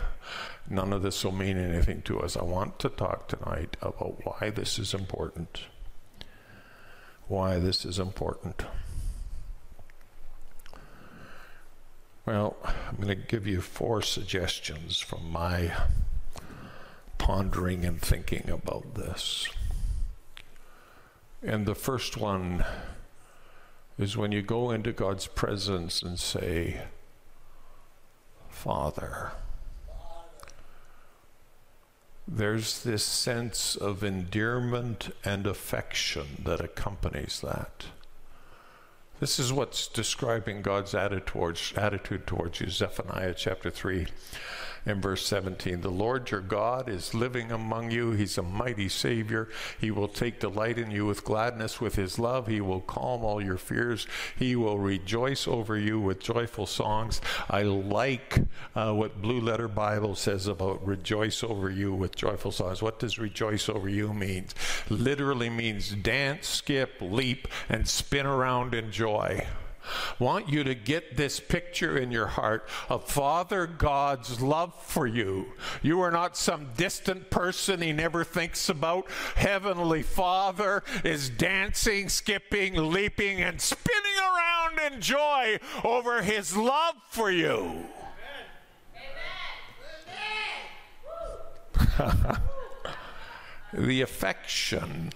none 0.68 0.92
of 0.92 1.02
this 1.02 1.22
will 1.24 1.32
mean 1.32 1.58
anything 1.58 2.00
to 2.02 2.20
us. 2.20 2.36
I 2.36 2.42
want 2.42 2.78
to 2.80 2.88
talk 2.88 3.28
tonight 3.28 3.76
about 3.82 4.24
why 4.24 4.50
this 4.50 4.78
is 4.78 4.94
important. 4.94 5.66
Why 7.28 7.58
this 7.58 7.84
is 7.84 7.98
important. 7.98 8.64
Well, 12.24 12.56
I'm 12.64 12.96
going 12.96 13.08
to 13.08 13.14
give 13.16 13.48
you 13.48 13.60
four 13.60 14.00
suggestions 14.00 15.00
from 15.00 15.32
my 15.32 15.72
pondering 17.18 17.84
and 17.84 18.00
thinking 18.00 18.48
about 18.48 18.94
this. 18.94 19.48
And 21.42 21.66
the 21.66 21.74
first 21.74 22.16
one 22.16 22.64
is 23.98 24.16
when 24.16 24.30
you 24.30 24.40
go 24.40 24.70
into 24.70 24.92
God's 24.92 25.26
presence 25.26 26.00
and 26.00 26.16
say, 26.16 26.82
Father. 28.48 29.32
There's 32.28 32.84
this 32.84 33.02
sense 33.04 33.74
of 33.74 34.04
endearment 34.04 35.12
and 35.24 35.44
affection 35.44 36.42
that 36.44 36.60
accompanies 36.60 37.40
that. 37.40 37.86
This 39.22 39.38
is 39.38 39.52
what's 39.52 39.86
describing 39.86 40.62
God's 40.62 40.96
attitude 40.96 41.26
towards, 41.26 41.72
attitude 41.76 42.26
towards 42.26 42.60
you, 42.60 42.68
Zephaniah 42.68 43.34
chapter 43.34 43.70
3 43.70 44.08
in 44.84 45.00
verse 45.00 45.24
17. 45.26 45.80
The 45.80 45.90
Lord 45.90 46.30
your 46.30 46.40
God 46.40 46.88
is 46.88 47.14
living 47.14 47.52
among 47.52 47.90
you. 47.90 48.12
He's 48.12 48.38
a 48.38 48.42
mighty 48.42 48.88
Savior. 48.88 49.48
He 49.80 49.90
will 49.90 50.08
take 50.08 50.40
delight 50.40 50.78
in 50.78 50.90
you 50.90 51.06
with 51.06 51.24
gladness, 51.24 51.80
with 51.80 51.94
His 51.94 52.18
love. 52.18 52.46
He 52.46 52.60
will 52.60 52.80
calm 52.80 53.24
all 53.24 53.42
your 53.42 53.58
fears. 53.58 54.06
He 54.36 54.56
will 54.56 54.78
rejoice 54.78 55.46
over 55.46 55.76
you 55.76 56.00
with 56.00 56.20
joyful 56.20 56.66
songs. 56.66 57.20
I 57.48 57.62
like 57.62 58.40
uh, 58.74 58.92
what 58.92 59.22
Blue 59.22 59.40
Letter 59.40 59.68
Bible 59.68 60.14
says 60.14 60.46
about 60.46 60.84
rejoice 60.86 61.44
over 61.44 61.70
you 61.70 61.94
with 61.94 62.16
joyful 62.16 62.52
songs. 62.52 62.82
What 62.82 62.98
does 62.98 63.18
rejoice 63.18 63.68
over 63.68 63.88
you 63.88 64.12
mean? 64.12 64.46
Literally 64.88 65.50
means 65.50 65.90
dance, 65.90 66.48
skip, 66.48 66.96
leap, 67.00 67.48
and 67.68 67.88
spin 67.88 68.26
around 68.26 68.74
in 68.74 68.90
joy 68.90 69.46
want 70.18 70.48
you 70.48 70.64
to 70.64 70.74
get 70.74 71.16
this 71.16 71.40
picture 71.40 71.96
in 71.96 72.10
your 72.10 72.26
heart 72.26 72.68
of 72.88 73.08
Father 73.08 73.66
God's 73.66 74.40
love 74.40 74.74
for 74.82 75.06
you. 75.06 75.52
You 75.82 76.00
are 76.00 76.10
not 76.10 76.36
some 76.36 76.68
distant 76.76 77.30
person 77.30 77.82
he 77.82 77.92
never 77.92 78.24
thinks 78.24 78.68
about. 78.68 79.10
Heavenly 79.34 80.02
Father 80.02 80.82
is 81.04 81.30
dancing, 81.30 82.08
skipping, 82.08 82.74
leaping, 82.74 83.40
and 83.40 83.60
spinning 83.60 84.18
around 84.20 84.92
in 84.92 85.00
joy 85.00 85.58
over 85.84 86.22
his 86.22 86.56
love 86.56 86.94
for 87.10 87.30
you. 87.30 87.86
the 93.72 94.00
affection, 94.00 95.12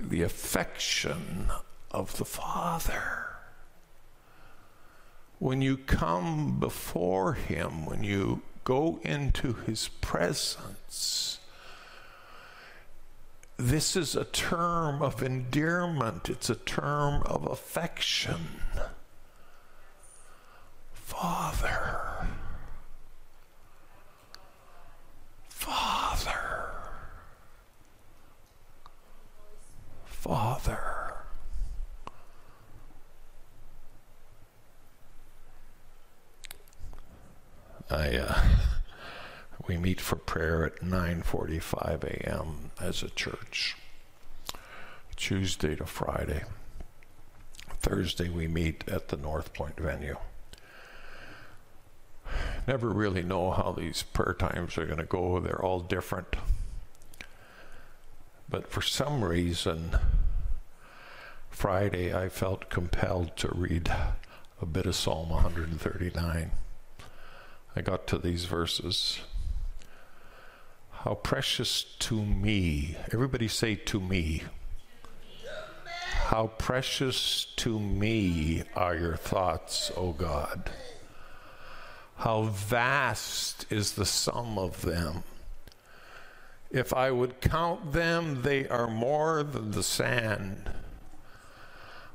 the 0.00 0.22
affection 0.22 1.50
of 1.92 2.16
the 2.16 2.24
Father. 2.24 3.26
When 5.38 5.60
you 5.60 5.76
come 5.76 6.58
before 6.58 7.34
Him, 7.34 7.84
when 7.86 8.02
you 8.02 8.42
go 8.64 9.00
into 9.02 9.52
His 9.52 9.88
presence, 10.00 11.38
this 13.56 13.94
is 13.94 14.16
a 14.16 14.24
term 14.24 15.02
of 15.02 15.22
endearment, 15.22 16.28
it's 16.28 16.50
a 16.50 16.54
term 16.54 17.22
of 17.26 17.46
affection. 17.46 18.62
Father. 20.92 22.26
Father. 25.48 26.72
Father. 30.04 31.01
I, 37.92 38.16
uh, 38.16 38.42
we 39.68 39.76
meet 39.76 40.00
for 40.00 40.16
prayer 40.16 40.64
at 40.64 40.80
9:45 40.80 42.04
a.m. 42.04 42.70
as 42.80 43.02
a 43.02 43.10
church. 43.10 43.76
Tuesday 45.14 45.76
to 45.76 45.84
Friday. 45.84 46.44
Thursday 47.80 48.28
we 48.28 48.48
meet 48.48 48.88
at 48.88 49.08
the 49.08 49.16
North 49.16 49.52
Point 49.52 49.78
venue. 49.78 50.16
Never 52.66 52.88
really 52.88 53.22
know 53.22 53.50
how 53.50 53.72
these 53.72 54.02
prayer 54.02 54.34
times 54.34 54.78
are 54.78 54.86
going 54.86 54.98
to 54.98 55.04
go. 55.04 55.38
They're 55.38 55.62
all 55.62 55.80
different. 55.80 56.36
But 58.48 58.68
for 58.68 58.82
some 58.82 59.22
reason, 59.22 59.98
Friday 61.50 62.14
I 62.14 62.28
felt 62.28 62.70
compelled 62.70 63.36
to 63.38 63.48
read 63.54 63.92
a 64.60 64.66
bit 64.66 64.86
of 64.86 64.94
Psalm 64.94 65.30
139. 65.30 66.52
I 67.74 67.80
got 67.80 68.06
to 68.08 68.18
these 68.18 68.44
verses. 68.44 69.20
How 70.90 71.14
precious 71.14 71.82
to 72.00 72.22
me, 72.22 72.96
everybody 73.12 73.48
say 73.48 73.76
to 73.76 73.98
me. 73.98 74.42
How 76.26 76.48
precious 76.58 77.46
to 77.56 77.80
me 77.80 78.62
are 78.76 78.94
your 78.94 79.16
thoughts, 79.16 79.90
O 79.96 80.12
God. 80.12 80.70
How 82.16 82.42
vast 82.42 83.66
is 83.70 83.92
the 83.92 84.06
sum 84.06 84.58
of 84.58 84.82
them. 84.82 85.24
If 86.70 86.94
I 86.94 87.10
would 87.10 87.40
count 87.40 87.92
them, 87.92 88.42
they 88.42 88.68
are 88.68 88.88
more 88.88 89.42
than 89.42 89.72
the 89.72 89.82
sand. 89.82 90.70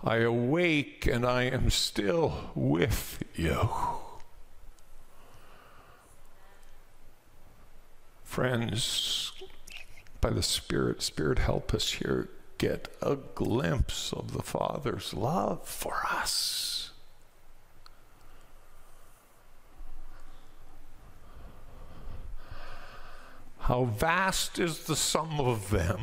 I 0.04 0.18
awake 0.18 1.06
and 1.06 1.26
I 1.26 1.44
am 1.44 1.70
still 1.70 2.52
with 2.56 3.24
you. 3.36 3.70
Friends, 8.28 9.32
by 10.22 10.30
the 10.30 10.44
Spirit, 10.44 11.02
Spirit, 11.02 11.40
help 11.40 11.74
us 11.74 11.94
here 11.94 12.30
get 12.60 12.88
a 13.02 13.16
glimpse 13.16 14.14
of 14.14 14.34
the 14.34 14.44
Father's 14.44 15.12
love 15.12 15.68
for 15.68 16.04
us. 16.12 16.92
How 23.60 23.86
vast 23.86 24.60
is 24.60 24.84
the 24.84 24.96
sum 24.96 25.40
of 25.40 25.72
them. 25.72 26.02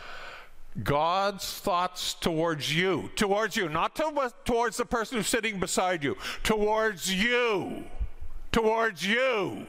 God's 0.82 1.58
thoughts 1.60 2.12
towards 2.12 2.76
you, 2.76 3.08
towards 3.16 3.56
you, 3.56 3.70
not 3.70 3.94
to, 3.96 4.32
towards 4.44 4.76
the 4.76 4.84
person 4.84 5.16
who's 5.16 5.28
sitting 5.28 5.58
beside 5.58 6.04
you, 6.04 6.16
towards 6.42 7.14
you, 7.14 7.84
towards 8.52 9.06
you. 9.06 9.68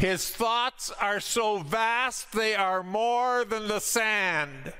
His 0.00 0.30
thoughts 0.30 0.90
are 0.98 1.20
so 1.20 1.58
vast, 1.58 2.32
they 2.32 2.54
are 2.54 2.82
more 2.82 3.44
than 3.44 3.68
the 3.68 3.80
sand. 3.80 4.72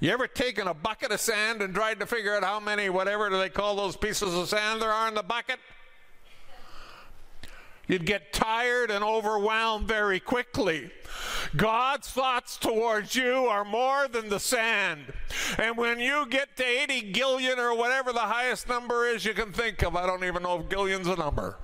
You 0.00 0.12
ever 0.12 0.26
taken 0.26 0.66
a 0.66 0.72
bucket 0.72 1.12
of 1.12 1.20
sand 1.20 1.60
and 1.60 1.74
tried 1.74 2.00
to 2.00 2.06
figure 2.06 2.34
out 2.34 2.42
how 2.42 2.58
many, 2.58 2.88
whatever 2.88 3.28
do 3.28 3.36
they 3.36 3.50
call 3.50 3.76
those 3.76 3.98
pieces 3.98 4.32
of 4.32 4.48
sand 4.48 4.80
there 4.80 4.90
are 4.90 5.08
in 5.08 5.14
the 5.14 5.22
bucket? 5.22 5.58
You'd 7.86 8.06
get 8.06 8.32
tired 8.32 8.90
and 8.90 9.04
overwhelmed 9.04 9.88
very 9.88 10.20
quickly. 10.20 10.90
God's 11.54 12.08
thoughts 12.08 12.56
towards 12.56 13.14
you 13.14 13.44
are 13.44 13.62
more 13.62 14.08
than 14.08 14.30
the 14.30 14.40
sand. 14.40 15.12
And 15.58 15.76
when 15.76 16.00
you 16.00 16.24
get 16.30 16.56
to 16.56 16.64
80 16.64 17.12
gillion 17.12 17.58
or 17.58 17.76
whatever 17.76 18.10
the 18.14 18.20
highest 18.20 18.70
number 18.70 19.06
is 19.06 19.26
you 19.26 19.34
can 19.34 19.52
think 19.52 19.82
of, 19.82 19.94
I 19.96 20.06
don't 20.06 20.24
even 20.24 20.44
know 20.44 20.60
if 20.60 20.70
gillion's 20.70 21.08
a 21.08 21.16
number. 21.16 21.58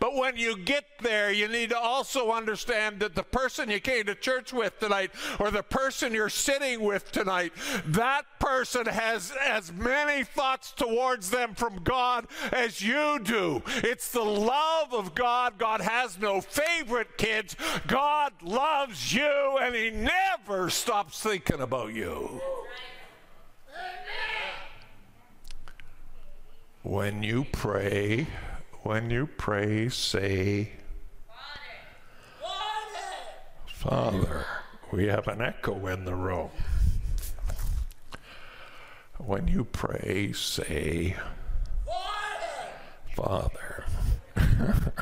But 0.00 0.14
when 0.14 0.36
you 0.36 0.56
get 0.56 0.84
there, 1.00 1.32
you 1.32 1.48
need 1.48 1.70
to 1.70 1.78
also 1.78 2.30
understand 2.30 3.00
that 3.00 3.14
the 3.14 3.22
person 3.22 3.70
you 3.70 3.80
came 3.80 4.06
to 4.06 4.14
church 4.14 4.52
with 4.52 4.78
tonight, 4.78 5.10
or 5.38 5.50
the 5.50 5.62
person 5.62 6.12
you're 6.12 6.28
sitting 6.28 6.80
with 6.80 7.10
tonight, 7.12 7.52
that 7.86 8.24
person 8.38 8.86
has 8.86 9.32
as 9.44 9.72
many 9.72 10.24
thoughts 10.24 10.72
towards 10.72 11.30
them 11.30 11.54
from 11.54 11.82
God 11.82 12.26
as 12.52 12.80
you 12.80 13.18
do. 13.22 13.62
It's 13.66 14.10
the 14.10 14.24
love 14.24 14.92
of 14.94 15.14
God. 15.14 15.58
God 15.58 15.80
has 15.80 16.18
no 16.18 16.40
favorite 16.40 17.18
kids. 17.18 17.56
God 17.86 18.32
loves 18.42 19.14
you, 19.14 19.58
and 19.60 19.74
He 19.74 19.90
never 19.90 20.70
stops 20.70 21.20
thinking 21.22 21.60
about 21.60 21.92
you. 21.92 22.40
When 26.82 27.22
you 27.22 27.44
pray, 27.52 28.26
when 28.82 29.10
you 29.10 29.26
pray, 29.26 29.88
say, 29.88 30.72
Father. 33.66 34.44
We 34.90 35.06
have 35.06 35.28
an 35.28 35.42
echo 35.42 35.86
in 35.86 36.04
the 36.04 36.14
room. 36.14 36.50
When 39.18 39.46
you 39.46 39.64
pray, 39.64 40.32
say, 40.32 41.16
Father. 43.14 43.84
I'm 44.36 44.92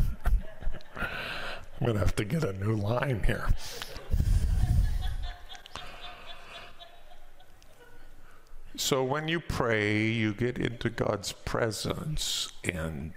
going 1.81 1.95
to 1.95 1.99
have 1.99 2.17
to 2.17 2.25
get 2.25 2.43
a 2.43 2.53
new 2.55 2.75
line 2.75 3.23
here. 3.25 3.49
So 8.77 9.05
when 9.05 9.29
you 9.29 9.41
pray, 9.41 10.03
you 10.07 10.35
get 10.35 10.59
into 10.59 10.91
God's 10.91 11.33
presence 11.33 12.53
and 12.65 13.15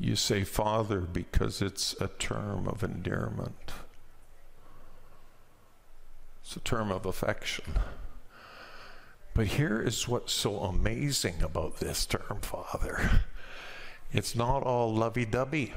you 0.00 0.16
say 0.16 0.44
Father 0.44 1.00
because 1.00 1.60
it's 1.60 1.94
a 2.00 2.08
term 2.08 2.66
of 2.66 2.82
endearment. 2.82 3.72
It's 6.40 6.56
a 6.56 6.60
term 6.60 6.90
of 6.90 7.04
affection. 7.04 7.74
But 9.34 9.48
here 9.48 9.80
is 9.80 10.08
what's 10.08 10.32
so 10.32 10.60
amazing 10.60 11.42
about 11.42 11.76
this 11.76 12.06
term, 12.06 12.38
Father. 12.40 13.20
It's 14.10 14.34
not 14.34 14.62
all 14.62 14.92
lovey 14.92 15.26
dovey. 15.26 15.74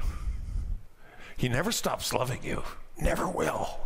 He 1.36 1.48
never 1.48 1.70
stops 1.70 2.12
loving 2.12 2.42
you, 2.42 2.62
never 2.98 3.28
will. 3.28 3.78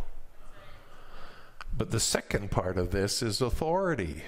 But 1.77 1.91
the 1.91 1.99
second 1.99 2.49
part 2.49 2.77
of 2.77 2.91
this 2.91 3.21
is 3.21 3.41
authority. 3.41 4.23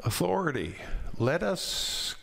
Authority. 0.00 0.76
Let 1.16 1.42
us 1.42 2.16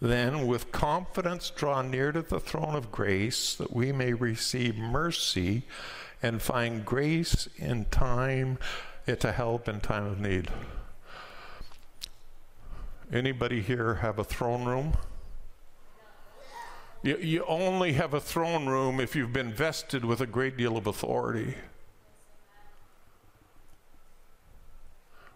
then 0.00 0.46
with 0.46 0.72
confidence 0.72 1.50
draw 1.50 1.82
near 1.82 2.10
to 2.12 2.22
the 2.22 2.40
throne 2.40 2.74
of 2.74 2.90
grace 2.90 3.54
that 3.54 3.72
we 3.72 3.92
may 3.92 4.14
receive 4.14 4.76
mercy 4.76 5.62
and 6.22 6.40
find 6.40 6.84
grace 6.84 7.48
in 7.56 7.84
time 7.86 8.58
eh, 9.06 9.14
to 9.14 9.32
help 9.32 9.68
in 9.68 9.80
time 9.80 10.06
of 10.06 10.18
need. 10.18 10.48
Anybody 13.12 13.60
here 13.60 13.96
have 13.96 14.18
a 14.18 14.24
throne 14.24 14.64
room? 14.64 14.94
You, 17.02 17.16
you 17.16 17.44
only 17.46 17.94
have 17.94 18.14
a 18.14 18.20
throne 18.20 18.66
room 18.66 19.00
if 19.00 19.16
you've 19.16 19.32
been 19.32 19.52
vested 19.52 20.04
with 20.04 20.20
a 20.20 20.26
great 20.26 20.56
deal 20.56 20.76
of 20.76 20.86
authority. 20.86 21.56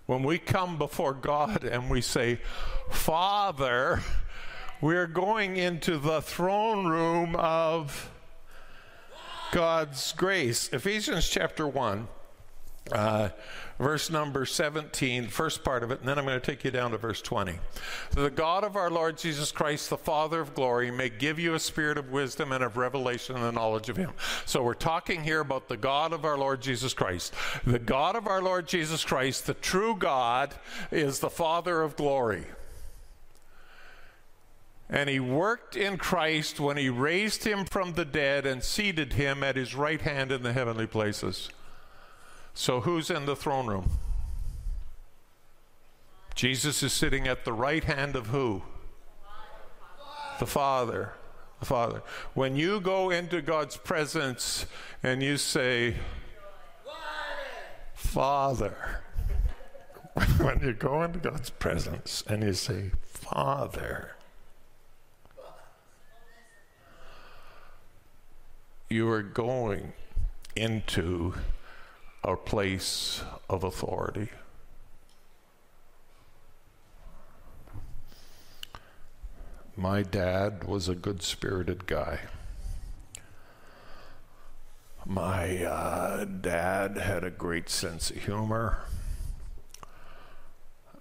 When 0.06 0.22
we 0.22 0.38
come 0.38 0.76
before 0.76 1.14
God 1.14 1.64
and 1.64 1.88
we 1.88 2.02
say, 2.02 2.38
Father, 2.90 4.02
we're 4.84 5.06
going 5.06 5.56
into 5.56 5.96
the 5.96 6.20
throne 6.20 6.86
room 6.86 7.34
of 7.36 8.10
God's 9.50 10.12
grace. 10.12 10.68
Ephesians 10.74 11.26
chapter 11.26 11.66
1, 11.66 12.06
uh, 12.92 13.30
verse 13.78 14.10
number 14.10 14.44
17, 14.44 15.28
first 15.28 15.64
part 15.64 15.84
of 15.84 15.90
it, 15.90 16.00
and 16.00 16.08
then 16.08 16.18
I'm 16.18 16.26
going 16.26 16.38
to 16.38 16.44
take 16.44 16.64
you 16.64 16.70
down 16.70 16.90
to 16.90 16.98
verse 16.98 17.22
20. 17.22 17.54
The 18.10 18.28
God 18.28 18.62
of 18.62 18.76
our 18.76 18.90
Lord 18.90 19.16
Jesus 19.16 19.50
Christ, 19.52 19.88
the 19.88 19.96
Father 19.96 20.38
of 20.38 20.54
glory, 20.54 20.90
may 20.90 21.08
give 21.08 21.38
you 21.38 21.54
a 21.54 21.58
spirit 21.58 21.96
of 21.96 22.10
wisdom 22.10 22.52
and 22.52 22.62
of 22.62 22.76
revelation 22.76 23.36
and 23.36 23.44
the 23.46 23.52
knowledge 23.52 23.88
of 23.88 23.96
Him. 23.96 24.12
So 24.44 24.62
we're 24.62 24.74
talking 24.74 25.24
here 25.24 25.40
about 25.40 25.66
the 25.66 25.78
God 25.78 26.12
of 26.12 26.26
our 26.26 26.36
Lord 26.36 26.60
Jesus 26.60 26.92
Christ. 26.92 27.32
The 27.64 27.78
God 27.78 28.16
of 28.16 28.26
our 28.26 28.42
Lord 28.42 28.68
Jesus 28.68 29.02
Christ, 29.02 29.46
the 29.46 29.54
true 29.54 29.96
God, 29.96 30.54
is 30.90 31.20
the 31.20 31.30
Father 31.30 31.80
of 31.80 31.96
glory. 31.96 32.44
And 34.88 35.08
he 35.08 35.18
worked 35.18 35.76
in 35.76 35.96
Christ 35.96 36.60
when 36.60 36.76
he 36.76 36.88
raised 36.90 37.44
him 37.44 37.64
from 37.64 37.94
the 37.94 38.04
dead 38.04 38.44
and 38.44 38.62
seated 38.62 39.14
him 39.14 39.42
at 39.42 39.56
his 39.56 39.74
right 39.74 40.00
hand 40.00 40.30
in 40.30 40.42
the 40.42 40.52
heavenly 40.52 40.86
places. 40.86 41.48
So, 42.52 42.80
who's 42.80 43.10
in 43.10 43.26
the 43.26 43.34
throne 43.34 43.66
room? 43.66 43.90
Jesus 46.34 46.82
is 46.82 46.92
sitting 46.92 47.26
at 47.26 47.44
the 47.44 47.52
right 47.52 47.84
hand 47.84 48.16
of 48.16 48.28
who? 48.28 48.62
The 50.38 50.46
Father. 50.46 51.12
The 51.60 51.66
Father. 51.66 52.02
When 52.34 52.56
you 52.56 52.80
go 52.80 53.10
into 53.10 53.40
God's 53.40 53.76
presence 53.76 54.66
and 55.02 55.22
you 55.22 55.36
say, 55.36 55.96
Father, 57.94 59.00
when 60.38 60.60
you 60.60 60.72
go 60.72 61.02
into 61.02 61.18
God's 61.18 61.50
presence 61.50 62.22
and 62.26 62.42
you 62.42 62.52
say, 62.52 62.90
Father, 63.02 64.12
you 68.94 69.10
are 69.10 69.24
going 69.24 69.92
into 70.54 71.34
a 72.22 72.36
place 72.36 73.22
of 73.50 73.64
authority. 73.64 74.28
My 79.76 80.02
dad 80.02 80.62
was 80.62 80.88
a 80.88 80.94
good 80.94 81.22
spirited 81.22 81.86
guy. 81.86 82.20
My 85.04 85.64
uh, 85.64 86.24
dad 86.24 86.96
had 86.96 87.24
a 87.24 87.30
great 87.30 87.68
sense 87.68 88.12
of 88.12 88.18
humor. 88.18 88.84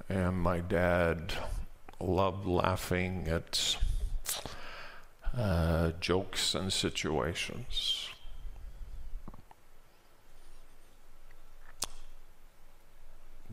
And 0.10 0.38
my 0.38 0.62
dad 0.62 1.34
loved 2.00 2.48
laughing 2.48 3.28
at 3.28 3.78
uh, 5.38 5.92
jokes 6.00 6.56
and 6.56 6.72
situations. 6.72 8.10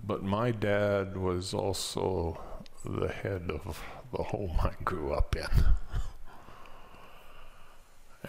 But 0.02 0.22
my 0.22 0.50
dad 0.50 1.16
was 1.16 1.54
also 1.54 2.40
the 2.84 3.08
head 3.08 3.50
of 3.50 3.82
the 4.12 4.22
home 4.24 4.56
I 4.60 4.72
grew 4.82 5.12
up 5.12 5.36
in. 5.36 5.64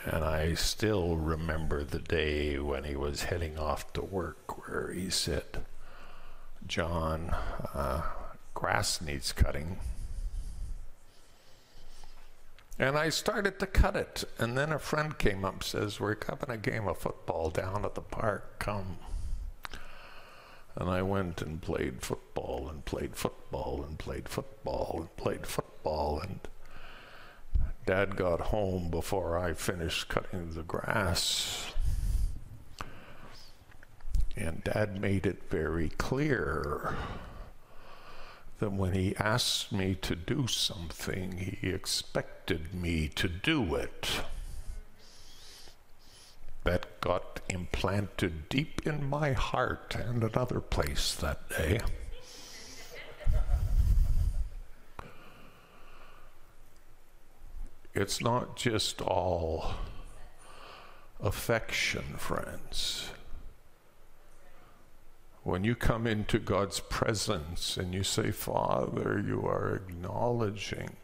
And 0.06 0.24
I 0.24 0.54
still 0.56 1.18
remember 1.18 1.84
the 1.84 2.00
day 2.00 2.58
when 2.58 2.86
he 2.86 2.96
was 2.96 3.24
heading 3.24 3.58
off 3.58 3.94
to 3.94 4.02
work 4.02 4.68
where 4.68 4.92
he 4.92 5.10
said, 5.10 5.66
John, 6.66 7.36
uh, 7.74 8.02
grass 8.54 9.02
needs 9.02 9.32
cutting. 9.32 9.78
And 12.82 12.98
I 12.98 13.10
started 13.10 13.60
to 13.60 13.67
cut 13.67 13.96
it. 13.96 14.24
And 14.39 14.58
then 14.58 14.72
a 14.72 14.80
friend 14.80 15.15
came 15.15 15.46
up 15.46 15.63
says, 15.63 16.00
We're 16.00 16.17
having 16.28 16.50
a 16.50 16.58
game 16.58 16.88
of 16.88 16.98
football 16.98 17.52
down 17.52 17.86
at 17.86 17.94
the 17.94 18.02
park. 18.02 18.58
Come. 18.58 18.98
And 20.76 20.89
I 20.89 21.04
went 21.04 21.44
and 21.44 21.62
played 21.62 22.02
football 22.02 22.67
and 22.67 22.84
played 22.84 23.15
football 23.15 23.86
and 23.88 24.00
played 24.00 24.28
football 24.28 24.96
and 24.98 25.15
played 25.15 25.46
football. 25.46 26.22
And 26.22 26.39
Dad 27.86 28.15
got 28.15 28.41
home 28.41 28.89
before 28.89 29.38
I 29.38 29.54
finished 29.54 30.10
cutting 30.10 30.56
the 30.56 30.63
grass. 30.63 31.76
And 34.36 34.63
Dad 34.63 35.00
made 35.00 35.28
it 35.28 35.44
very 35.52 35.89
clear 35.89 36.96
that 38.62 38.71
when 38.71 38.93
he 38.93 39.15
asked 39.17 39.71
me 39.71 39.95
to 39.95 40.15
do 40.15 40.45
something, 40.45 41.58
he 41.60 41.69
expected 41.69 42.76
me 42.76 43.08
to 43.08 43.28
do 43.28 43.74
it 43.74 44.21
that 46.63 47.02
got 47.02 47.39
implanted 47.50 48.47
deep 48.50 48.86
in 48.86 49.04
my 49.04 49.32
heart 49.32 49.95
and 49.95 50.24
another 50.24 50.60
place 50.60 51.15
that 51.15 51.50
day. 51.50 51.80
It's 57.95 58.21
not 58.21 58.56
just 58.56 59.02
all 59.02 59.74
affection, 61.19 62.04
friends. 62.17 63.10
When 65.43 65.63
you 65.63 65.73
come 65.73 66.06
into 66.06 66.38
God's 66.38 66.80
presence 66.80 67.75
and 67.75 67.93
you 67.93 68.04
say, 68.04 68.30
Father, 68.32 69.23
you 69.25 69.45
are 69.47 69.75
acknowledging 69.75 70.97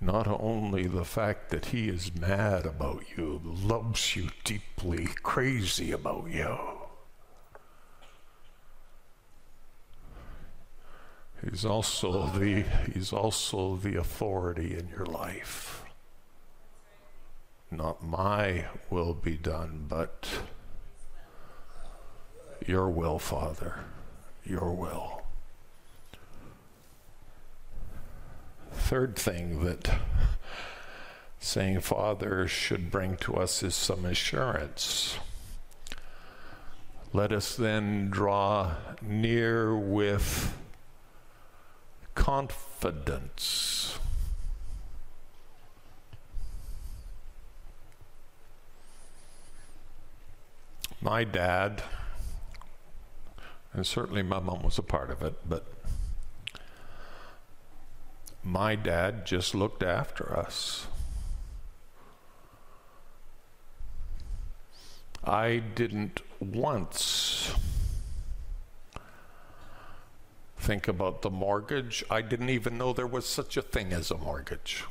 not 0.00 0.26
only 0.26 0.86
the 0.86 1.04
fact 1.04 1.50
that 1.50 1.66
he 1.66 1.88
is 1.88 2.14
mad 2.14 2.64
about 2.64 3.04
you, 3.16 3.40
loves 3.44 4.16
you 4.16 4.30
deeply, 4.42 5.06
crazy 5.22 5.92
about 5.92 6.30
you. 6.30 6.56
He's 11.42 11.64
also 11.64 12.26
the 12.28 12.64
he's 12.92 13.12
also 13.12 13.76
the 13.76 13.96
authority 13.96 14.74
in 14.78 14.88
your 14.88 15.04
life. 15.04 15.84
Not 17.70 18.02
my 18.02 18.66
will 18.88 19.12
be 19.12 19.36
done, 19.36 19.84
but 19.88 20.26
your 22.66 22.88
will, 22.88 23.18
Father. 23.18 23.80
Your 24.44 24.72
will. 24.72 25.14
third 28.84 29.16
thing 29.16 29.64
that 29.64 29.98
saying 31.40 31.80
Father 31.80 32.46
should 32.46 32.90
bring 32.90 33.16
to 33.16 33.34
us 33.34 33.62
is 33.62 33.74
some 33.74 34.04
assurance. 34.04 35.18
Let 37.12 37.32
us 37.32 37.56
then 37.56 38.10
draw 38.10 38.74
near 39.00 39.74
with 39.74 40.54
confidence. 42.14 43.98
My 51.00 51.24
dad, 51.24 51.82
and 53.74 53.84
certainly 53.84 54.22
my 54.22 54.38
mom 54.38 54.62
was 54.62 54.78
a 54.78 54.82
part 54.82 55.10
of 55.10 55.22
it, 55.22 55.34
but 55.48 55.66
my 58.42 58.76
dad 58.76 59.26
just 59.26 59.54
looked 59.54 59.82
after 59.82 60.38
us. 60.38 60.86
I 65.24 65.56
didn't 65.74 66.20
once 66.38 67.52
think 70.58 70.86
about 70.86 71.22
the 71.22 71.30
mortgage. 71.30 72.04
I 72.10 72.22
didn't 72.22 72.50
even 72.50 72.78
know 72.78 72.92
there 72.92 73.06
was 73.06 73.26
such 73.26 73.56
a 73.56 73.62
thing 73.62 73.92
as 73.92 74.10
a 74.10 74.18
mortgage. 74.18 74.84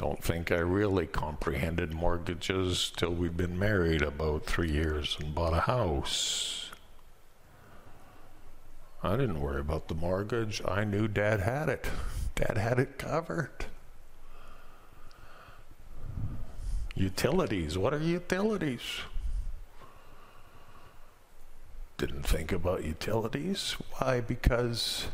Don't 0.00 0.24
think 0.24 0.50
I 0.50 0.60
really 0.60 1.06
comprehended 1.06 1.92
mortgages 1.92 2.90
till 2.96 3.10
we'd 3.10 3.36
been 3.36 3.58
married 3.58 4.00
about 4.00 4.46
three 4.46 4.70
years 4.70 5.18
and 5.20 5.34
bought 5.34 5.52
a 5.52 5.60
house. 5.60 6.70
I 9.02 9.16
didn't 9.16 9.42
worry 9.42 9.60
about 9.60 9.88
the 9.88 9.94
mortgage. 9.94 10.62
I 10.66 10.84
knew 10.84 11.06
Dad 11.06 11.40
had 11.40 11.68
it. 11.68 11.86
Dad 12.34 12.56
had 12.56 12.78
it 12.78 12.96
covered. 12.96 13.66
Utilities. 16.94 17.76
What 17.76 17.92
are 17.92 17.98
utilities? 17.98 18.80
Didn't 21.98 22.22
think 22.22 22.52
about 22.52 22.84
utilities. 22.84 23.76
Why? 23.98 24.22
Because 24.22 25.08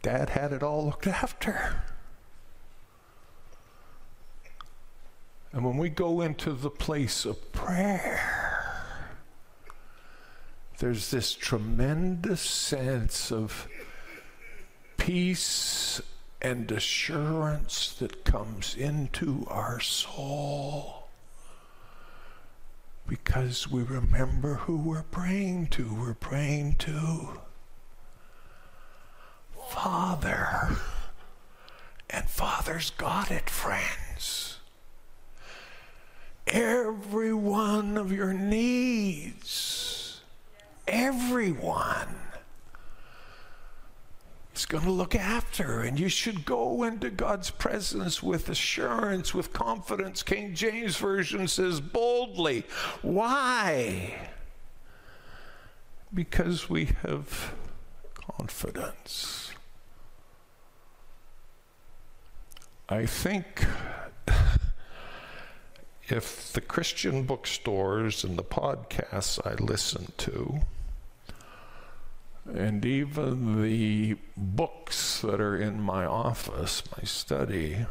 Dad 0.00 0.30
had 0.30 0.54
it 0.54 0.62
all 0.62 0.86
looked 0.86 1.06
after. 1.06 1.82
And 5.52 5.64
when 5.64 5.76
we 5.76 5.88
go 5.90 6.22
into 6.22 6.52
the 6.52 6.70
place 6.70 7.24
of 7.24 7.52
prayer, 7.52 8.20
there's 10.78 11.10
this 11.10 11.34
tremendous 11.34 12.40
sense 12.40 13.30
of 13.30 13.68
peace 14.96 16.00
and 16.40 16.70
assurance 16.72 17.94
that 17.98 18.24
comes 18.24 18.74
into 18.74 19.46
our 19.48 19.78
soul 19.78 21.02
because 23.06 23.70
we 23.70 23.82
remember 23.82 24.54
who 24.54 24.76
we're 24.76 25.02
praying 25.02 25.66
to. 25.66 25.94
We're 25.94 26.14
praying 26.14 26.76
to 26.80 27.40
Father. 29.68 30.76
And 32.10 32.28
Father's 32.28 32.90
got 32.90 33.30
it, 33.30 33.48
friends. 33.48 34.51
Every 36.46 37.32
one 37.32 37.96
of 37.96 38.12
your 38.12 38.32
needs 38.32 39.82
everyone 40.92 42.16
is 44.54 44.66
going 44.66 44.84
to 44.84 44.90
look 44.90 45.14
after. 45.14 45.80
And 45.80 45.98
you 45.98 46.08
should 46.08 46.44
go 46.44 46.82
into 46.82 47.10
God's 47.10 47.50
presence 47.50 48.22
with 48.22 48.48
assurance, 48.48 49.34
with 49.34 49.52
confidence. 49.52 50.22
King 50.22 50.54
James 50.54 50.96
Version 50.96 51.48
says 51.48 51.80
boldly. 51.80 52.64
Why? 53.00 54.28
Because 56.12 56.68
we 56.68 56.90
have 57.02 57.54
confidence. 58.14 59.52
I 62.88 63.06
think 63.06 63.64
if 66.12 66.52
the 66.52 66.60
Christian 66.60 67.24
bookstores 67.24 68.22
and 68.22 68.36
the 68.36 68.44
podcasts 68.44 69.38
I 69.46 69.54
listen 69.54 70.12
to, 70.18 70.60
and 72.46 72.84
even 72.84 73.62
the 73.62 74.16
books 74.36 75.20
that 75.22 75.40
are 75.40 75.56
in 75.56 75.80
my 75.80 76.04
office, 76.04 76.82
my 76.96 77.04
study, 77.04 77.86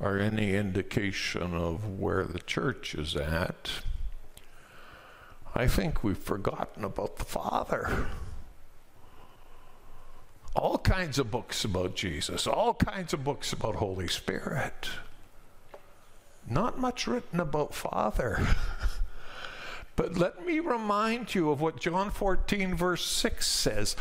are 0.00 0.18
any 0.18 0.54
indication 0.54 1.54
of 1.54 1.98
where 2.00 2.24
the 2.24 2.38
church 2.38 2.94
is 2.94 3.14
at, 3.16 3.70
I 5.54 5.66
think 5.66 6.02
we've 6.02 6.16
forgotten 6.16 6.84
about 6.84 7.16
the 7.16 7.24
Father. 7.24 8.06
All 10.54 10.78
kinds 10.78 11.18
of 11.18 11.30
books 11.30 11.64
about 11.64 11.94
Jesus, 11.96 12.46
all 12.46 12.74
kinds 12.74 13.12
of 13.12 13.24
books 13.24 13.52
about 13.52 13.76
Holy 13.76 14.08
Spirit. 14.08 14.88
Not 16.48 16.78
much 16.78 17.06
written 17.06 17.40
about 17.40 17.74
Father. 17.74 18.46
but 19.96 20.16
let 20.16 20.44
me 20.44 20.60
remind 20.60 21.34
you 21.34 21.50
of 21.50 21.60
what 21.60 21.80
John 21.80 22.10
14, 22.10 22.74
verse 22.74 23.04
6 23.04 23.46
says. 23.46 23.96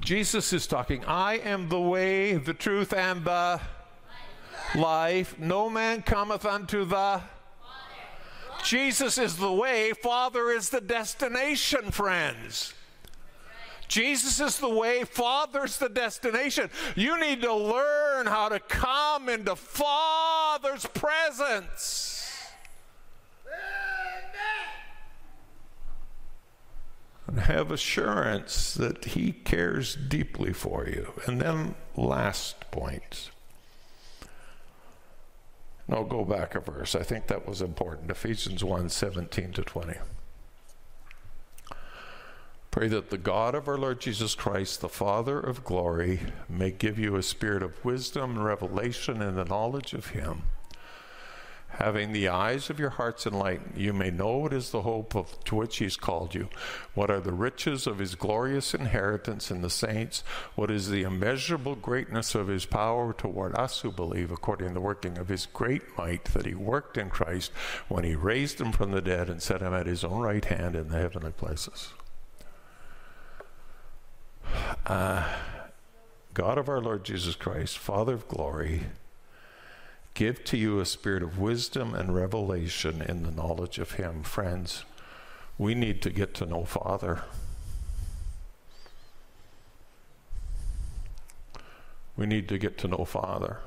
Jesus 0.00 0.52
is 0.52 0.66
talking, 0.66 1.04
I 1.04 1.38
am 1.38 1.68
the 1.68 1.80
way, 1.80 2.34
the 2.34 2.54
truth, 2.54 2.92
and 2.92 3.24
the 3.24 3.60
life. 4.74 5.38
No 5.38 5.68
man 5.68 6.02
cometh 6.02 6.44
unto 6.44 6.84
the 6.84 7.22
Jesus 8.64 9.18
is 9.18 9.36
the 9.36 9.52
way, 9.52 9.92
Father 9.92 10.50
is 10.50 10.70
the 10.70 10.80
destination, 10.80 11.90
friends. 11.90 12.74
Jesus 13.88 14.38
is 14.38 14.58
the 14.58 14.68
way, 14.68 15.04
Father's 15.04 15.78
the 15.78 15.88
destination. 15.88 16.70
You 16.94 17.18
need 17.18 17.40
to 17.42 17.52
learn 17.52 18.26
how 18.26 18.50
to 18.50 18.60
come 18.60 19.28
into 19.28 19.56
Father's 19.56 20.86
presence. 20.86 22.14
And 27.26 27.40
have 27.40 27.70
assurance 27.70 28.74
that 28.74 29.04
He 29.04 29.32
cares 29.32 29.94
deeply 29.94 30.52
for 30.52 30.86
you. 30.86 31.12
And 31.26 31.40
then, 31.40 31.74
last 31.94 32.70
point. 32.70 33.30
No, 35.86 36.04
go 36.04 36.24
back 36.24 36.54
a 36.54 36.60
verse. 36.60 36.94
I 36.94 37.02
think 37.02 37.26
that 37.26 37.46
was 37.46 37.62
important. 37.62 38.10
Ephesians 38.10 38.62
1 38.62 38.90
17 38.90 39.52
to 39.52 39.62
20. 39.62 39.94
Pray 42.78 42.86
that 42.86 43.10
the 43.10 43.18
God 43.18 43.56
of 43.56 43.66
our 43.66 43.76
Lord 43.76 43.98
Jesus 43.98 44.36
Christ, 44.36 44.80
the 44.80 44.88
Father 44.88 45.40
of 45.40 45.64
glory, 45.64 46.20
may 46.48 46.70
give 46.70 46.96
you 46.96 47.16
a 47.16 47.24
spirit 47.24 47.60
of 47.60 47.84
wisdom 47.84 48.36
and 48.36 48.44
revelation 48.44 49.20
in 49.20 49.34
the 49.34 49.44
knowledge 49.44 49.94
of 49.94 50.10
Him. 50.10 50.42
Having 51.70 52.12
the 52.12 52.28
eyes 52.28 52.70
of 52.70 52.78
your 52.78 52.90
hearts 52.90 53.26
enlightened, 53.26 53.76
you 53.76 53.92
may 53.92 54.12
know 54.12 54.36
what 54.36 54.52
is 54.52 54.70
the 54.70 54.82
hope 54.82 55.16
of, 55.16 55.42
to 55.46 55.56
which 55.56 55.78
he's 55.78 55.96
called 55.96 56.36
you, 56.36 56.50
what 56.94 57.10
are 57.10 57.18
the 57.18 57.32
riches 57.32 57.88
of 57.88 57.98
his 57.98 58.14
glorious 58.14 58.72
inheritance 58.74 59.50
in 59.50 59.60
the 59.60 59.70
saints, 59.70 60.22
what 60.54 60.70
is 60.70 60.88
the 60.88 61.02
immeasurable 61.02 61.74
greatness 61.74 62.36
of 62.36 62.46
his 62.46 62.64
power 62.64 63.12
toward 63.12 63.56
us 63.56 63.80
who 63.80 63.90
believe, 63.90 64.30
according 64.30 64.68
to 64.68 64.74
the 64.74 64.80
working 64.80 65.18
of 65.18 65.26
his 65.26 65.46
great 65.46 65.82
might 65.98 66.26
that 66.26 66.46
he 66.46 66.54
worked 66.54 66.96
in 66.96 67.10
Christ 67.10 67.50
when 67.88 68.04
he 68.04 68.14
raised 68.14 68.60
him 68.60 68.70
from 68.70 68.92
the 68.92 69.02
dead 69.02 69.28
and 69.28 69.42
set 69.42 69.62
him 69.62 69.74
at 69.74 69.86
his 69.86 70.04
own 70.04 70.20
right 70.20 70.44
hand 70.44 70.76
in 70.76 70.90
the 70.90 70.98
heavenly 70.98 71.32
places. 71.32 71.92
Uh, 74.88 75.22
God 76.32 76.56
of 76.56 76.66
our 76.66 76.80
Lord 76.80 77.04
Jesus 77.04 77.36
Christ, 77.36 77.76
Father 77.76 78.14
of 78.14 78.26
glory, 78.26 78.84
give 80.14 80.42
to 80.44 80.56
you 80.56 80.80
a 80.80 80.86
spirit 80.86 81.22
of 81.22 81.38
wisdom 81.38 81.94
and 81.94 82.14
revelation 82.14 83.02
in 83.02 83.22
the 83.22 83.30
knowledge 83.30 83.78
of 83.78 83.92
Him. 83.92 84.22
Friends, 84.22 84.86
we 85.58 85.74
need 85.74 86.00
to 86.00 86.10
get 86.10 86.32
to 86.36 86.46
know 86.46 86.64
Father. 86.64 87.20
We 92.16 92.24
need 92.24 92.48
to 92.48 92.56
get 92.56 92.78
to 92.78 92.88
know 92.88 93.04
Father. 93.04 93.58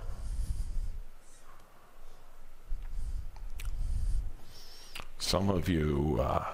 Some 5.19 5.51
of 5.51 5.69
you 5.69 6.17
uh, 6.19 6.45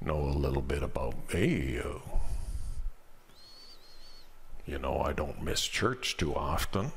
know 0.00 0.20
a 0.20 0.38
little 0.38 0.62
bit 0.62 0.84
about 0.84 1.34
me. 1.34 1.80
You 4.68 4.78
know, 4.78 5.00
I 5.00 5.14
don't 5.14 5.42
miss 5.42 5.64
church 5.66 6.18
too 6.18 6.34
often. 6.34 6.92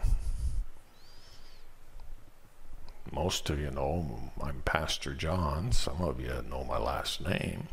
Most 3.13 3.49
of 3.49 3.61
you 3.61 3.71
know 3.71 4.31
I'm 4.43 4.61
Pastor 4.65 5.13
John. 5.13 5.71
Some 5.71 6.01
of 6.01 6.19
you 6.19 6.43
know 6.49 6.65
my 6.65 6.77
last 6.77 7.25
name. 7.25 7.69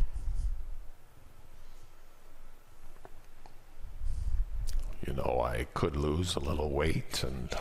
You 5.04 5.14
know, 5.14 5.42
I 5.44 5.66
could 5.74 5.96
lose 5.96 6.36
a 6.36 6.40
little 6.40 6.70
weight 6.70 7.24
and 7.24 7.52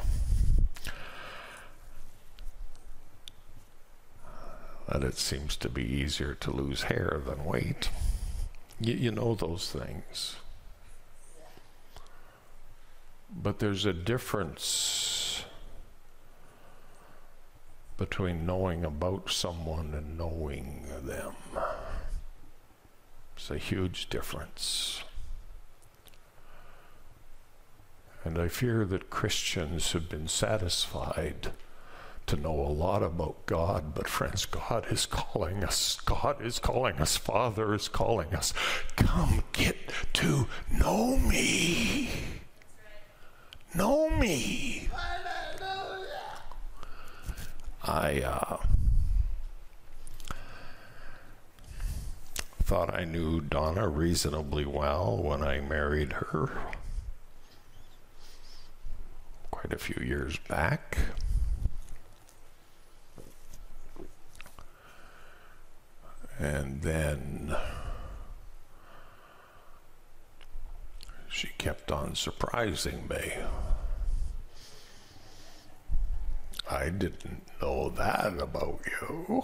that 4.88 5.04
it 5.04 5.18
seems 5.18 5.56
to 5.58 5.70
be 5.70 5.84
easier 5.84 6.36
to 6.36 6.52
lose 6.52 6.84
hair 6.84 7.20
than 7.26 7.46
weight. 7.46 7.90
You, 8.80 8.94
you 8.94 9.12
know 9.12 9.34
those 9.34 9.72
things. 9.72 10.36
But 13.30 13.60
there's 13.60 13.86
a 13.86 13.94
difference 13.94 15.44
between 17.98 18.46
knowing 18.46 18.86
about 18.86 19.30
someone 19.30 19.94
and 19.94 20.18
knowing 20.18 20.86
them. 21.04 21.34
It's 23.36 23.52
a 23.52 23.58
huge 23.58 24.10
difference. 24.10 25.04
And 28.24 28.38
I 28.38 28.48
fear 28.48 28.86
that 28.86 29.10
Christians 29.10 29.94
have 29.94 30.10
been 30.10 30.28
satisfied 30.28 31.52
to 32.28 32.36
know 32.36 32.60
a 32.60 32.68
lot 32.68 33.02
about 33.02 33.46
God, 33.46 33.96
but 33.96 34.10
friends, 34.10 34.46
God 34.46 34.86
is 34.92 35.06
calling 35.06 35.64
us. 35.64 35.98
God 36.02 36.42
is 36.42 36.60
calling 36.60 36.96
us. 36.98 37.16
Father 37.16 37.74
is 37.74 37.88
calling 37.88 38.36
us. 38.36 38.54
Come 38.98 39.44
get 39.54 39.78
to 40.14 40.48
know 40.70 41.18
me. 41.18 42.10
Know 43.76 44.10
me. 44.10 44.90
I 47.84 48.22
uh, 48.22 48.58
thought 52.64 52.94
I 52.94 53.06
knew 53.06 53.40
Donna 53.40 53.88
reasonably 53.88 54.66
well 54.66 55.18
when 55.24 55.42
I 55.42 55.62
married 55.62 56.12
her 56.14 56.50
quite 59.52 59.72
a 59.72 59.78
few 59.78 60.06
years 60.06 60.38
back. 60.50 60.98
And 66.38 66.82
then 66.82 67.56
she 71.38 71.50
kept 71.60 71.92
on 71.92 72.16
surprising 72.16 73.08
me. 73.08 73.32
I 76.68 76.90
didn't 76.90 77.44
know 77.62 77.90
that 77.90 78.42
about 78.42 78.80
you. 79.00 79.44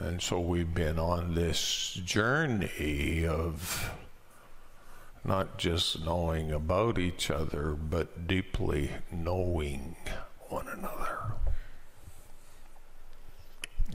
And 0.00 0.20
so 0.20 0.40
we've 0.40 0.74
been 0.74 0.98
on 0.98 1.36
this 1.36 1.92
journey 2.04 3.24
of 3.24 3.94
not 5.24 5.56
just 5.56 6.04
knowing 6.04 6.50
about 6.50 6.98
each 6.98 7.30
other, 7.30 7.70
but 7.70 8.26
deeply 8.26 8.90
knowing 9.12 9.94
one 10.48 10.66
another. 10.66 11.34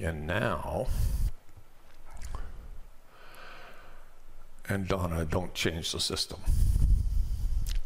And 0.02 0.26
now, 0.26 0.88
and 4.74 4.88
Donna, 4.88 5.24
don't 5.24 5.54
change 5.54 5.92
the 5.92 6.00
system. 6.00 6.40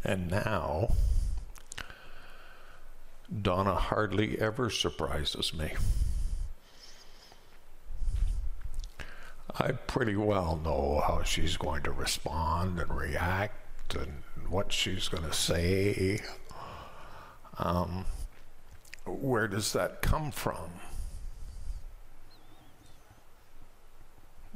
And 0.03 0.31
now, 0.31 0.93
Donna 3.41 3.75
hardly 3.75 4.39
ever 4.39 4.69
surprises 4.69 5.53
me. 5.53 5.73
I 9.59 9.73
pretty 9.73 10.15
well 10.15 10.61
know 10.63 11.03
how 11.05 11.23
she's 11.23 11.57
going 11.57 11.83
to 11.83 11.91
respond 11.91 12.79
and 12.79 12.95
react 12.95 13.95
and 13.95 14.23
what 14.47 14.71
she's 14.71 15.09
going 15.09 15.23
to 15.23 15.33
say. 15.33 16.21
Um, 17.59 18.05
where 19.05 19.47
does 19.49 19.73
that 19.73 20.01
come 20.01 20.31
from? 20.31 20.69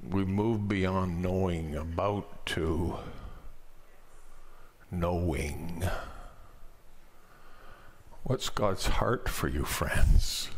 We 0.10 0.26
move 0.26 0.68
beyond 0.68 1.22
knowing 1.22 1.76
about 1.76 2.46
to 2.48 2.98
knowing. 4.90 5.84
What's 8.24 8.50
God's 8.50 8.88
heart 8.88 9.30
for 9.30 9.48
you, 9.48 9.64
friends? 9.64 10.50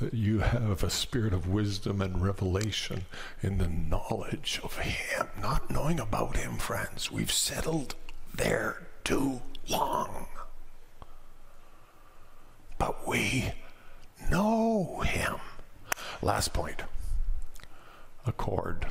That 0.00 0.14
you 0.14 0.40
have 0.40 0.82
a 0.82 0.90
spirit 0.90 1.32
of 1.32 1.48
wisdom 1.48 2.02
and 2.02 2.20
revelation 2.20 3.06
in 3.42 3.58
the 3.58 3.68
knowledge 3.68 4.60
of 4.64 4.78
Him, 4.78 5.28
not 5.40 5.70
knowing 5.70 6.00
about 6.00 6.36
Him, 6.36 6.56
friends. 6.56 7.10
We've 7.10 7.32
settled 7.32 7.94
there 8.34 8.82
too 9.04 9.40
long. 9.68 10.26
But 12.78 13.06
we 13.06 13.52
know 14.30 15.00
him. 15.04 15.36
Last 16.22 16.52
point 16.52 16.82
accord. 18.26 18.86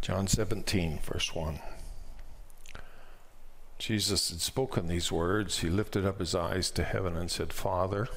John 0.00 0.26
17, 0.26 0.98
verse 1.02 1.34
1. 1.34 1.60
Jesus 3.78 4.30
had 4.30 4.40
spoken 4.40 4.86
these 4.86 5.10
words. 5.10 5.60
He 5.60 5.68
lifted 5.68 6.04
up 6.04 6.18
his 6.18 6.34
eyes 6.34 6.70
to 6.72 6.84
heaven 6.84 7.16
and 7.16 7.30
said, 7.30 7.52
Father, 7.52 8.08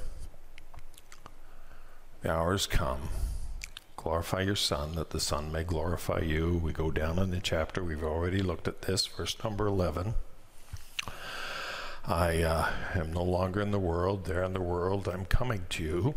the 2.22 2.32
hour 2.32 2.52
has 2.52 2.68
come. 2.68 3.10
Glorify 3.96 4.42
your 4.42 4.56
Son, 4.56 4.96
that 4.96 5.10
the 5.10 5.20
Son 5.20 5.52
may 5.52 5.64
glorify 5.64 6.20
you. 6.20 6.60
We 6.64 6.72
go 6.72 6.92
down 6.92 7.20
in 7.20 7.32
the 7.32 7.40
chapter. 7.40 7.84
We've 7.84 8.04
already 8.04 8.40
looked 8.40 8.68
at 8.68 8.84
this, 8.84 9.06
verse 9.08 9.36
number 9.44 9.68
11. 9.68 10.14
I 12.06 12.42
uh, 12.42 12.72
am 12.96 13.12
no 13.12 13.24
longer 13.24 13.60
in 13.60 13.72
the 13.72 13.80
world. 13.80 14.26
They're 14.26 14.44
in 14.44 14.54
the 14.54 14.62
world. 14.62 15.08
I'm 15.08 15.26
coming 15.26 15.66
to 15.70 15.84
you. 15.84 16.16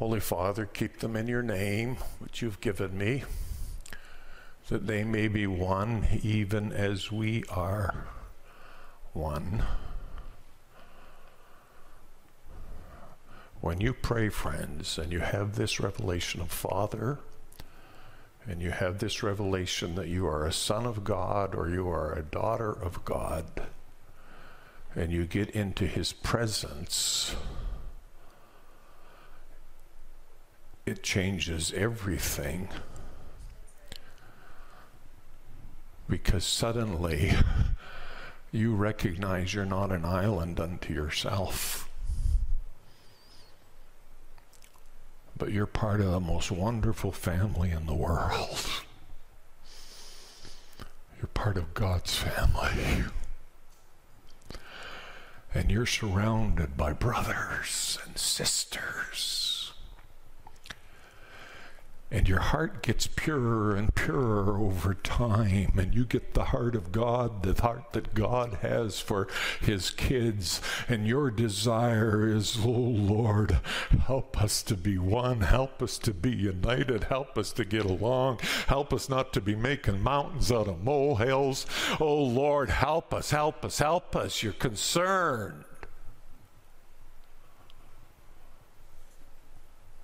Holy 0.00 0.18
Father, 0.18 0.64
keep 0.64 1.00
them 1.00 1.14
in 1.14 1.28
your 1.28 1.42
name, 1.42 1.96
which 2.20 2.40
you've 2.40 2.62
given 2.62 2.96
me, 2.96 3.22
that 4.70 4.86
they 4.86 5.04
may 5.04 5.28
be 5.28 5.46
one, 5.46 6.06
even 6.22 6.72
as 6.72 7.12
we 7.12 7.44
are 7.50 8.06
one. 9.12 9.62
When 13.60 13.82
you 13.82 13.92
pray, 13.92 14.30
friends, 14.30 14.96
and 14.96 15.12
you 15.12 15.20
have 15.20 15.56
this 15.56 15.78
revelation 15.78 16.40
of 16.40 16.50
Father, 16.50 17.18
and 18.46 18.62
you 18.62 18.70
have 18.70 19.00
this 19.00 19.22
revelation 19.22 19.96
that 19.96 20.08
you 20.08 20.26
are 20.26 20.46
a 20.46 20.52
son 20.52 20.86
of 20.86 21.04
God 21.04 21.54
or 21.54 21.68
you 21.68 21.90
are 21.90 22.14
a 22.14 22.22
daughter 22.22 22.72
of 22.72 23.04
God, 23.04 23.44
and 24.94 25.12
you 25.12 25.26
get 25.26 25.50
into 25.50 25.86
his 25.86 26.14
presence, 26.14 27.36
it 30.90 31.04
changes 31.04 31.72
everything. 31.72 32.68
Because 36.08 36.44
suddenly 36.44 37.32
you 38.50 38.74
recognize 38.74 39.54
you're 39.54 39.64
not 39.64 39.92
an 39.92 40.04
island 40.04 40.58
unto 40.58 40.92
yourself. 40.92 41.88
But 45.38 45.52
you're 45.52 45.66
part 45.66 46.00
of 46.00 46.10
the 46.10 46.20
most 46.20 46.50
wonderful 46.50 47.12
family 47.12 47.70
in 47.70 47.86
the 47.86 47.94
world. 47.94 48.66
You're 51.18 51.28
part 51.32 51.56
of 51.56 51.72
God's 51.72 52.16
family 52.16 53.04
and 55.54 55.70
you're 55.70 55.86
surrounded 55.86 56.76
by 56.76 56.92
brothers 56.92 57.98
and 58.06 58.16
sisters 58.16 59.49
and 62.10 62.28
your 62.28 62.40
heart 62.40 62.82
gets 62.82 63.06
purer 63.06 63.76
and 63.76 63.94
purer 63.94 64.58
over 64.58 64.94
time, 64.94 65.78
and 65.78 65.94
you 65.94 66.04
get 66.04 66.34
the 66.34 66.46
heart 66.46 66.74
of 66.74 66.90
God, 66.90 67.42
the 67.42 67.60
heart 67.60 67.92
that 67.92 68.14
God 68.14 68.58
has 68.62 69.00
for 69.00 69.28
His 69.60 69.90
kids. 69.90 70.60
And 70.88 71.06
your 71.06 71.30
desire 71.30 72.26
is, 72.26 72.58
oh 72.64 72.70
Lord, 72.70 73.60
help 74.06 74.42
us 74.42 74.62
to 74.64 74.76
be 74.76 74.98
one, 74.98 75.42
help 75.42 75.82
us 75.82 75.98
to 75.98 76.12
be 76.12 76.30
united, 76.30 77.04
help 77.04 77.38
us 77.38 77.52
to 77.52 77.64
get 77.64 77.84
along, 77.84 78.40
help 78.66 78.92
us 78.92 79.08
not 79.08 79.32
to 79.34 79.40
be 79.40 79.54
making 79.54 80.02
mountains 80.02 80.50
out 80.50 80.68
of 80.68 80.82
molehills. 80.82 81.66
Oh 82.00 82.22
Lord, 82.22 82.70
help 82.70 83.14
us, 83.14 83.30
help 83.30 83.64
us, 83.64 83.78
help 83.78 84.16
us. 84.16 84.42
You're 84.42 84.52
concerned. 84.52 85.64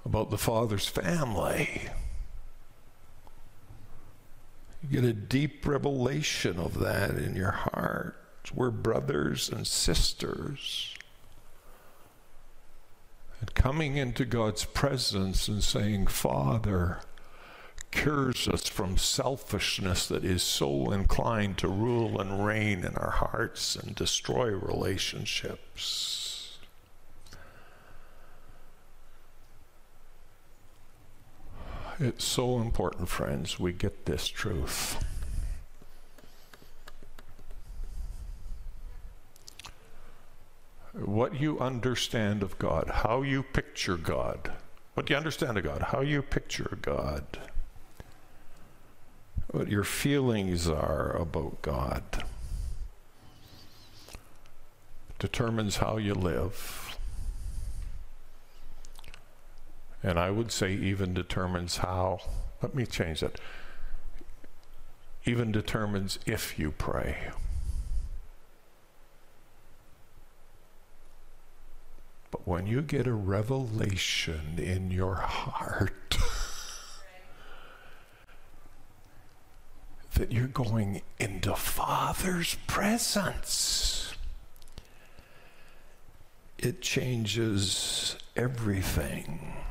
About 0.06 0.30
the 0.30 0.38
Father's 0.38 0.86
family. 0.86 1.82
You 4.80 5.00
get 5.00 5.04
a 5.04 5.12
deep 5.12 5.66
revelation 5.66 6.60
of 6.60 6.78
that 6.78 7.16
in 7.16 7.34
your 7.34 7.50
heart. 7.50 8.16
We're 8.54 8.70
brothers 8.70 9.48
and 9.48 9.66
sisters. 9.66 10.94
And 13.40 13.52
coming 13.54 13.96
into 13.96 14.24
God's 14.24 14.64
presence 14.64 15.48
and 15.48 15.62
saying, 15.62 16.06
Father, 16.06 17.00
cures 17.90 18.46
us 18.46 18.68
from 18.68 18.96
selfishness 18.96 20.06
that 20.06 20.24
is 20.24 20.44
so 20.44 20.92
inclined 20.92 21.58
to 21.58 21.68
rule 21.68 22.20
and 22.20 22.46
reign 22.46 22.84
in 22.84 22.94
our 22.94 23.10
hearts 23.10 23.74
and 23.74 23.96
destroy 23.96 24.50
relationships. 24.50 26.25
It's 31.98 32.26
so 32.26 32.58
important, 32.60 33.08
friends, 33.08 33.58
we 33.58 33.72
get 33.72 34.04
this 34.04 34.28
truth. 34.28 35.02
What 40.92 41.40
you 41.40 41.58
understand 41.58 42.42
of 42.42 42.58
God, 42.58 42.90
how 42.96 43.22
you 43.22 43.42
picture 43.42 43.96
God, 43.96 44.52
what 44.92 45.08
you 45.08 45.16
understand 45.16 45.56
of 45.56 45.64
God, 45.64 45.82
how 45.88 46.02
you 46.02 46.20
picture 46.20 46.76
God, 46.82 47.24
what 49.50 49.68
your 49.68 49.84
feelings 49.84 50.68
are 50.68 51.16
about 51.16 51.62
God, 51.62 52.02
determines 55.18 55.76
how 55.76 55.96
you 55.96 56.12
live. 56.12 56.85
And 60.06 60.20
I 60.20 60.30
would 60.30 60.52
say 60.52 60.72
even 60.72 61.14
determines 61.14 61.78
how, 61.78 62.20
let 62.62 62.76
me 62.76 62.86
change 62.86 63.20
that, 63.20 63.40
even 65.24 65.50
determines 65.50 66.20
if 66.26 66.60
you 66.60 66.70
pray. 66.70 67.32
But 72.30 72.46
when 72.46 72.68
you 72.68 72.82
get 72.82 73.08
a 73.08 73.12
revelation 73.12 74.58
in 74.58 74.92
your 74.92 75.16
heart 75.16 76.16
that 80.14 80.30
you're 80.30 80.46
going 80.46 81.02
into 81.18 81.56
Father's 81.56 82.56
presence, 82.68 84.14
it 86.58 86.80
changes 86.80 88.16
everything 88.36 89.65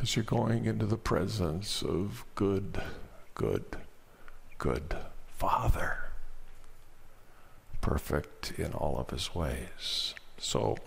because 0.00 0.16
you're 0.16 0.24
going 0.24 0.64
into 0.64 0.86
the 0.86 0.96
presence 0.96 1.82
of 1.82 2.24
good, 2.34 2.80
good, 3.34 3.66
good 4.56 4.96
Father, 5.36 6.04
perfect 7.82 8.52
in 8.56 8.72
all 8.72 8.98
of 8.98 9.10
his 9.10 9.34
ways. 9.34 10.14
So, 10.38 10.78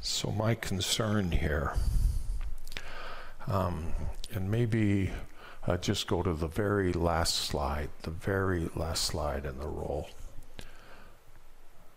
so 0.00 0.30
my 0.30 0.54
concern 0.54 1.32
here, 1.32 1.74
um, 3.48 3.86
and 4.32 4.48
maybe 4.48 5.10
uh, 5.66 5.76
just 5.78 6.06
go 6.06 6.22
to 6.22 6.32
the 6.32 6.46
very 6.46 6.92
last 6.92 7.34
slide, 7.34 7.90
the 8.02 8.12
very 8.12 8.70
last 8.76 9.02
slide 9.02 9.44
in 9.44 9.58
the 9.58 9.66
roll. 9.66 10.10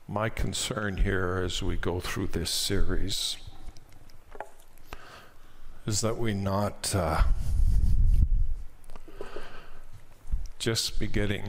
My 0.07 0.29
concern 0.29 0.97
here 0.97 1.43
as 1.45 1.61
we 1.61 1.77
go 1.77 1.99
through 1.99 2.29
this 2.29 2.49
series 2.49 3.37
is 5.87 6.01
that 6.01 6.17
we 6.17 6.33
not 6.33 6.93
uh, 6.93 7.23
just 10.59 10.99
be 10.99 11.07
getting 11.07 11.43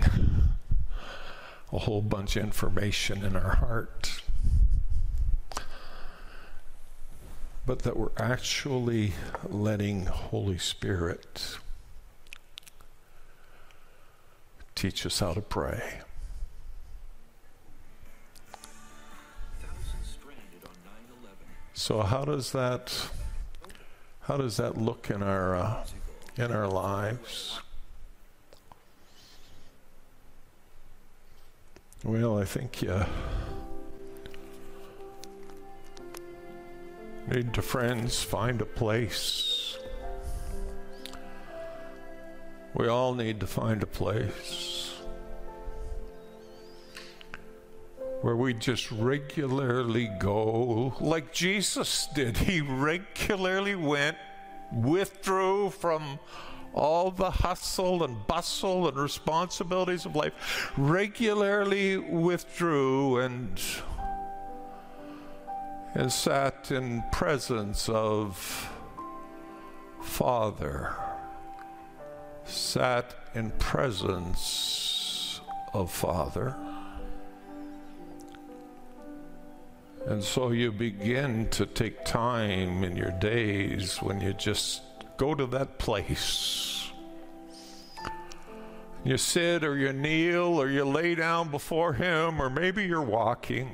a 1.72 1.78
whole 1.78 2.01
bunch 2.01 2.36
of 2.36 2.45
information 2.45 3.24
in 3.24 3.34
our 3.34 3.57
heart, 3.57 4.22
but 7.66 7.80
that 7.80 7.97
we're 7.97 8.12
actually 8.16 9.12
letting 9.49 10.07
Holy 10.07 10.57
Spirit 10.57 11.57
teach 14.76 15.05
us 15.05 15.18
how 15.18 15.34
to 15.34 15.41
pray. 15.41 15.99
So, 21.74 22.03
how 22.03 22.24
does 22.24 22.53
that 22.53 23.11
how 24.29 24.37
does 24.37 24.59
that 24.59 24.79
look 24.79 25.11
in 25.11 25.22
our 25.22 25.57
uh, 25.57 25.85
in 26.37 26.53
our 26.53 26.68
lives? 26.68 27.59
Well, 32.05 32.39
I 32.39 32.45
think 32.45 32.83
you 32.83 33.05
need 37.26 37.53
to, 37.55 37.62
friends, 37.62 38.22
find 38.22 38.62
a 38.62 38.64
place 38.64 39.59
We 42.79 42.87
all 42.87 43.14
need 43.14 43.41
to 43.41 43.47
find 43.49 43.83
a 43.83 43.87
place 43.87 44.88
where 48.21 48.37
we 48.37 48.55
just 48.55 48.91
regularly 48.91 50.11
go, 50.19 50.95
like 51.01 51.33
Jesus 51.33 52.09
did. 52.14 52.37
He 52.37 52.61
regularly 52.61 53.77
went, 53.77 54.16
withdrew 54.73 55.71
from 55.71 56.19
all 56.75 57.11
the 57.11 57.31
hustle 57.31 58.05
and 58.05 58.27
bustle 58.27 58.89
and 58.89 58.97
responsibilities 58.97 60.05
of 60.05 60.14
life, 60.16 60.73
regularly 60.77 61.97
withdrew 61.97 63.19
and 63.19 63.61
and 65.95 66.12
sat 66.12 66.71
in 66.71 67.03
presence 67.11 67.89
of 67.89 68.71
Father, 70.03 70.95
sat 72.45 73.14
in 73.35 73.51
presence 73.53 75.41
of 75.73 75.91
Father. 75.91 76.55
And 80.09 80.24
so 80.24 80.52
you 80.52 80.72
begin 80.72 81.50
to 81.50 81.66
take 81.66 82.02
time 82.06 82.82
in 82.82 82.96
your 82.96 83.11
days 83.11 83.98
when 83.98 84.22
you 84.22 84.32
just 84.32 84.80
go 85.18 85.34
to 85.34 85.44
that 85.48 85.76
place. 85.76 86.90
You 89.04 89.18
sit 89.18 89.62
or 89.62 89.76
you 89.76 89.92
kneel 89.92 90.59
or 90.59 90.70
you 90.70 90.86
lay 90.86 91.14
down 91.14 91.50
before 91.50 91.92
Him, 91.92 92.40
or 92.40 92.48
maybe 92.48 92.86
you're 92.86 93.02
walking. 93.02 93.68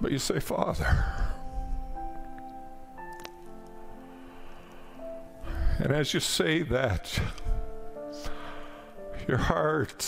But 0.00 0.10
you 0.10 0.18
say, 0.18 0.40
Father. 0.40 1.04
And 5.78 5.92
as 5.92 6.12
you 6.12 6.18
say 6.18 6.62
that, 6.62 7.20
your 9.28 9.38
heart 9.38 10.02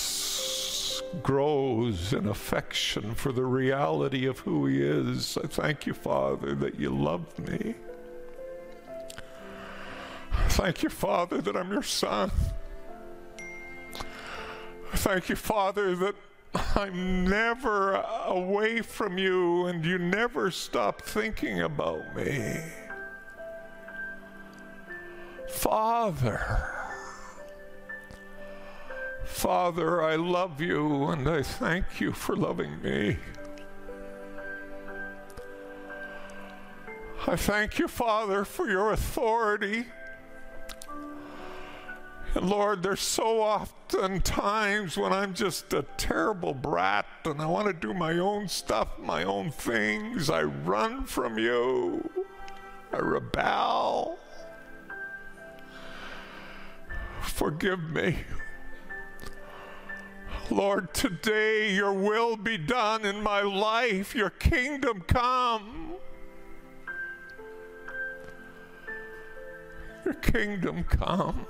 grows 1.23 2.13
in 2.13 2.29
affection 2.29 3.15
for 3.15 3.33
the 3.33 3.45
reality 3.45 4.27
of 4.27 4.41
who 4.41 4.67
He 4.67 4.83
is. 4.83 5.39
I 5.43 5.47
thank 5.47 5.87
you, 5.87 5.95
Father, 5.95 6.55
that 6.57 6.79
you 6.79 6.91
love 6.91 7.39
me. 7.39 7.75
Thank 10.51 10.83
you, 10.83 10.89
Father, 10.89 11.41
that 11.41 11.57
I'm 11.57 11.71
your 11.71 11.83
son. 11.83 12.31
Thank 14.93 15.29
you, 15.29 15.37
Father, 15.37 15.95
that 15.97 16.15
I'm 16.75 17.29
never 17.29 17.95
away 18.27 18.81
from 18.81 19.19
you 19.19 19.67
and 19.67 19.85
you 19.85 19.99
never 19.99 20.51
stop 20.51 21.03
thinking 21.03 21.63
about 21.63 22.17
me. 22.17 22.57
Father, 25.49 26.78
Father, 29.39 30.03
I 30.03 30.17
love 30.17 30.61
you 30.61 31.05
and 31.05 31.29
I 31.29 31.43
thank 31.43 32.01
you 32.01 32.11
for 32.11 32.35
loving 32.35 32.83
me. 32.83 33.19
I 37.25 37.37
thank 37.37 37.79
you, 37.79 37.87
Father, 37.87 38.45
for 38.45 38.69
your 38.69 38.91
authority. 38.91 39.87
And 42.35 42.51
Lord, 42.51 42.83
there's 42.83 43.01
so 43.01 43.41
often 43.41 44.23
times 44.23 44.97
when 44.97 45.13
I'm 45.13 45.35
just 45.35 45.73
a 45.73 45.85
terrible 45.97 46.53
brat 46.53 47.07
and 47.25 47.41
I 47.41 47.47
want 47.47 47.69
to 47.69 47.73
do 47.73 47.95
my 47.95 48.19
own 48.19 48.49
stuff, 48.49 48.89
my 48.99 49.23
own 49.23 49.53
things. 49.53 50.31
I 50.31 50.43
run 50.43 51.05
from 51.05 51.39
you. 51.39 52.11
I 52.93 52.97
rebel. 52.97 54.19
Forgive 57.23 57.79
me. 57.91 58.17
Lord, 60.51 60.95
today 60.95 61.75
your 61.75 61.93
will 61.93 62.37
be 62.37 62.57
done 62.57 63.05
in 63.05 63.23
my 63.23 63.43
life, 63.43 64.15
your 64.15 64.31
kingdom 64.31 65.03
come. 65.07 65.93
Your 70.05 70.15
kingdom 70.15 70.85
come. 70.85 71.47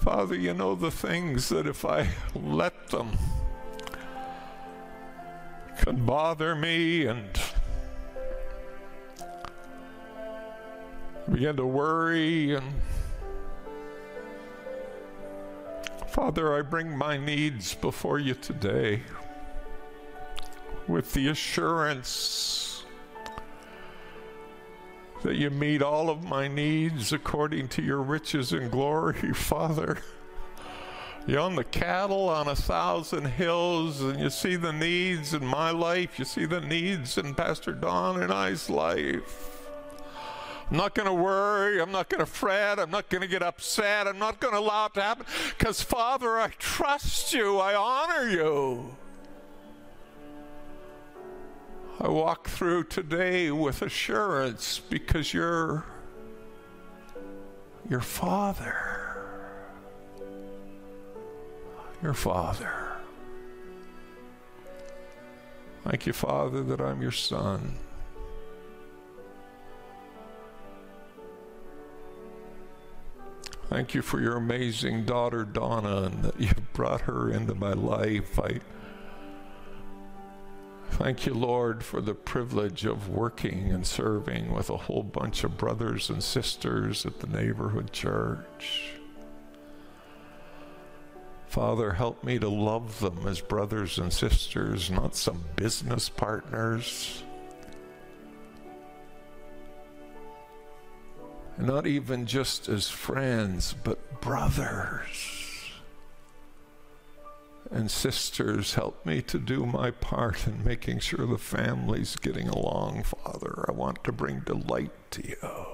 Father, 0.00 0.34
you 0.34 0.52
know 0.52 0.74
the 0.74 0.90
things 0.90 1.48
that 1.48 1.66
if 1.66 1.84
I 1.84 2.08
let 2.34 2.88
them 2.88 3.16
can 5.78 6.04
bother 6.04 6.54
me 6.54 7.06
and 7.06 7.28
begin 11.32 11.56
to 11.56 11.66
worry 11.66 12.54
and 12.54 12.74
Father, 16.16 16.56
I 16.56 16.62
bring 16.62 16.96
my 16.96 17.18
needs 17.18 17.74
before 17.74 18.18
you 18.18 18.32
today 18.32 19.02
with 20.88 21.12
the 21.12 21.28
assurance 21.28 22.84
that 25.22 25.36
you 25.36 25.50
meet 25.50 25.82
all 25.82 26.08
of 26.08 26.24
my 26.24 26.48
needs 26.48 27.12
according 27.12 27.68
to 27.68 27.82
your 27.82 28.00
riches 28.00 28.54
and 28.54 28.70
glory, 28.70 29.32
Father. 29.34 29.98
You 31.26 31.36
own 31.36 31.54
the 31.54 31.64
cattle 31.64 32.30
on 32.30 32.48
a 32.48 32.56
thousand 32.56 33.26
hills, 33.26 34.00
and 34.00 34.18
you 34.18 34.30
see 34.30 34.56
the 34.56 34.72
needs 34.72 35.34
in 35.34 35.44
my 35.44 35.70
life. 35.70 36.18
You 36.18 36.24
see 36.24 36.46
the 36.46 36.62
needs 36.62 37.18
in 37.18 37.34
Pastor 37.34 37.72
Don 37.72 38.22
and 38.22 38.32
I's 38.32 38.70
life. 38.70 39.55
I'm 40.70 40.76
not 40.76 40.94
going 40.94 41.06
to 41.06 41.14
worry. 41.14 41.80
I'm 41.80 41.92
not 41.92 42.08
going 42.08 42.18
to 42.18 42.26
fret. 42.26 42.80
I'm 42.80 42.90
not 42.90 43.08
going 43.08 43.22
to 43.22 43.28
get 43.28 43.42
upset. 43.42 44.08
I'm 44.08 44.18
not 44.18 44.40
going 44.40 44.52
to 44.52 44.58
allow 44.58 44.86
it 44.86 44.94
to 44.94 45.02
happen. 45.02 45.26
Because, 45.56 45.80
Father, 45.80 46.40
I 46.40 46.48
trust 46.58 47.32
you. 47.32 47.58
I 47.58 47.74
honor 47.74 48.28
you. 48.28 48.96
I 52.00 52.08
walk 52.08 52.48
through 52.48 52.84
today 52.84 53.50
with 53.50 53.80
assurance 53.80 54.80
because 54.90 55.32
you're 55.32 55.84
your 57.88 58.00
father. 58.00 59.16
Your 62.02 62.12
father. 62.12 62.98
Thank 65.84 66.06
you, 66.06 66.12
Father, 66.12 66.62
that 66.64 66.80
I'm 66.80 67.00
your 67.00 67.12
son. 67.12 67.76
Thank 73.68 73.94
you 73.94 74.02
for 74.02 74.20
your 74.20 74.36
amazing 74.36 75.04
daughter, 75.04 75.44
Donna, 75.44 76.02
and 76.04 76.22
that 76.22 76.40
you 76.40 76.50
brought 76.72 77.02
her 77.02 77.30
into 77.30 77.54
my 77.54 77.72
life. 77.72 78.38
I 78.38 78.60
Thank 80.90 81.26
you, 81.26 81.34
Lord, 81.34 81.84
for 81.84 82.00
the 82.00 82.14
privilege 82.14 82.86
of 82.86 83.08
working 83.10 83.70
and 83.70 83.86
serving 83.86 84.52
with 84.54 84.70
a 84.70 84.76
whole 84.76 85.02
bunch 85.02 85.44
of 85.44 85.58
brothers 85.58 86.08
and 86.08 86.22
sisters 86.22 87.04
at 87.04 87.20
the 87.20 87.26
neighborhood 87.26 87.92
church. 87.92 88.92
Father, 91.48 91.92
help 91.92 92.24
me 92.24 92.38
to 92.38 92.48
love 92.48 93.00
them 93.00 93.26
as 93.26 93.40
brothers 93.40 93.98
and 93.98 94.12
sisters, 94.12 94.90
not 94.90 95.14
some 95.16 95.44
business 95.56 96.08
partners. 96.08 97.22
Not 101.58 101.86
even 101.86 102.26
just 102.26 102.68
as 102.68 102.90
friends, 102.90 103.74
but 103.82 104.20
brothers 104.20 105.46
and 107.70 107.90
sisters, 107.90 108.74
help 108.74 109.04
me 109.04 109.22
to 109.22 109.38
do 109.38 109.66
my 109.66 109.90
part 109.90 110.46
in 110.46 110.62
making 110.62 111.00
sure 111.00 111.26
the 111.26 111.38
family's 111.38 112.14
getting 112.16 112.48
along, 112.48 113.02
Father. 113.02 113.64
I 113.68 113.72
want 113.72 114.04
to 114.04 114.12
bring 114.12 114.40
delight 114.40 114.92
to 115.12 115.28
you. 115.28 115.66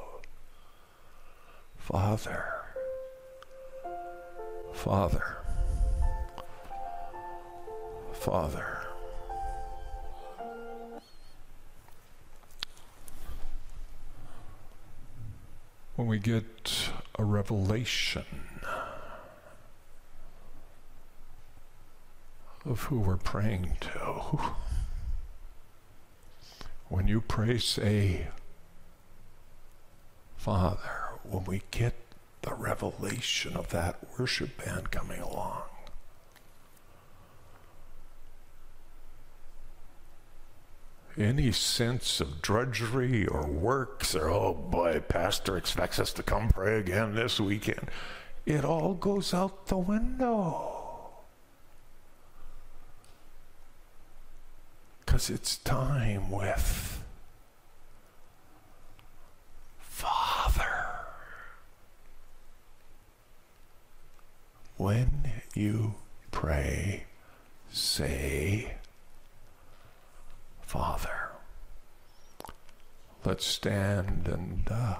Father, 1.76 2.44
Father, 4.72 5.36
Father. 8.12 8.81
When 16.02 16.08
we 16.08 16.18
get 16.18 16.90
a 17.16 17.22
revelation 17.22 18.24
of 22.64 22.80
who 22.80 22.98
we're 22.98 23.16
praying 23.16 23.76
to. 23.82 24.40
When 26.88 27.06
you 27.06 27.20
pray, 27.20 27.58
say, 27.58 28.26
Father, 30.36 30.90
when 31.22 31.44
we 31.44 31.62
get 31.70 31.94
the 32.42 32.54
revelation 32.54 33.54
of 33.54 33.68
that 33.68 34.18
worship 34.18 34.58
band 34.64 34.90
coming 34.90 35.20
along, 35.20 35.62
any 41.18 41.52
sense 41.52 42.20
of 42.20 42.42
drudgery 42.42 43.26
or 43.26 43.46
works 43.46 44.14
or, 44.14 44.28
oh 44.28 44.54
boy, 44.54 45.02
Pastor 45.08 45.56
expects 45.56 45.98
us 45.98 46.12
to 46.14 46.22
come 46.22 46.48
pray 46.48 46.78
again 46.78 47.14
this 47.14 47.38
weekend. 47.38 47.90
It 48.46 48.64
all 48.64 48.94
goes 48.94 49.32
out 49.32 49.66
the 49.66 49.76
window. 49.76 50.78
Because 55.04 55.30
it's 55.30 55.58
time 55.58 56.30
with 56.30 57.02
Father. 59.78 60.86
When 64.76 65.30
you 65.54 65.94
pray, 66.30 67.04
say, 67.70 68.76
Father. 70.72 71.28
Let's 73.26 73.44
stand 73.44 74.26
and 74.26 74.66
uh, 74.70 74.96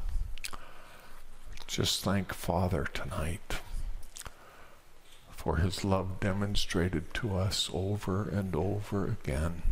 just 1.67 2.05
thank 2.05 2.35
Father 2.35 2.87
tonight 2.93 3.57
for 5.31 5.57
his 5.57 5.83
love 5.83 6.21
demonstrated 6.21 7.15
to 7.15 7.35
us 7.39 7.71
over 7.73 8.29
and 8.29 8.55
over 8.55 9.07
again. 9.07 9.63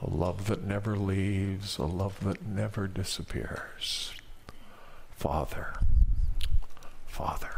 A 0.00 0.08
love 0.08 0.46
that 0.46 0.62
never 0.62 0.96
leaves, 0.96 1.78
a 1.78 1.86
love 1.86 2.22
that 2.22 2.46
never 2.46 2.86
disappears. 2.86 4.12
Father, 5.16 5.80
Father. 7.08 7.55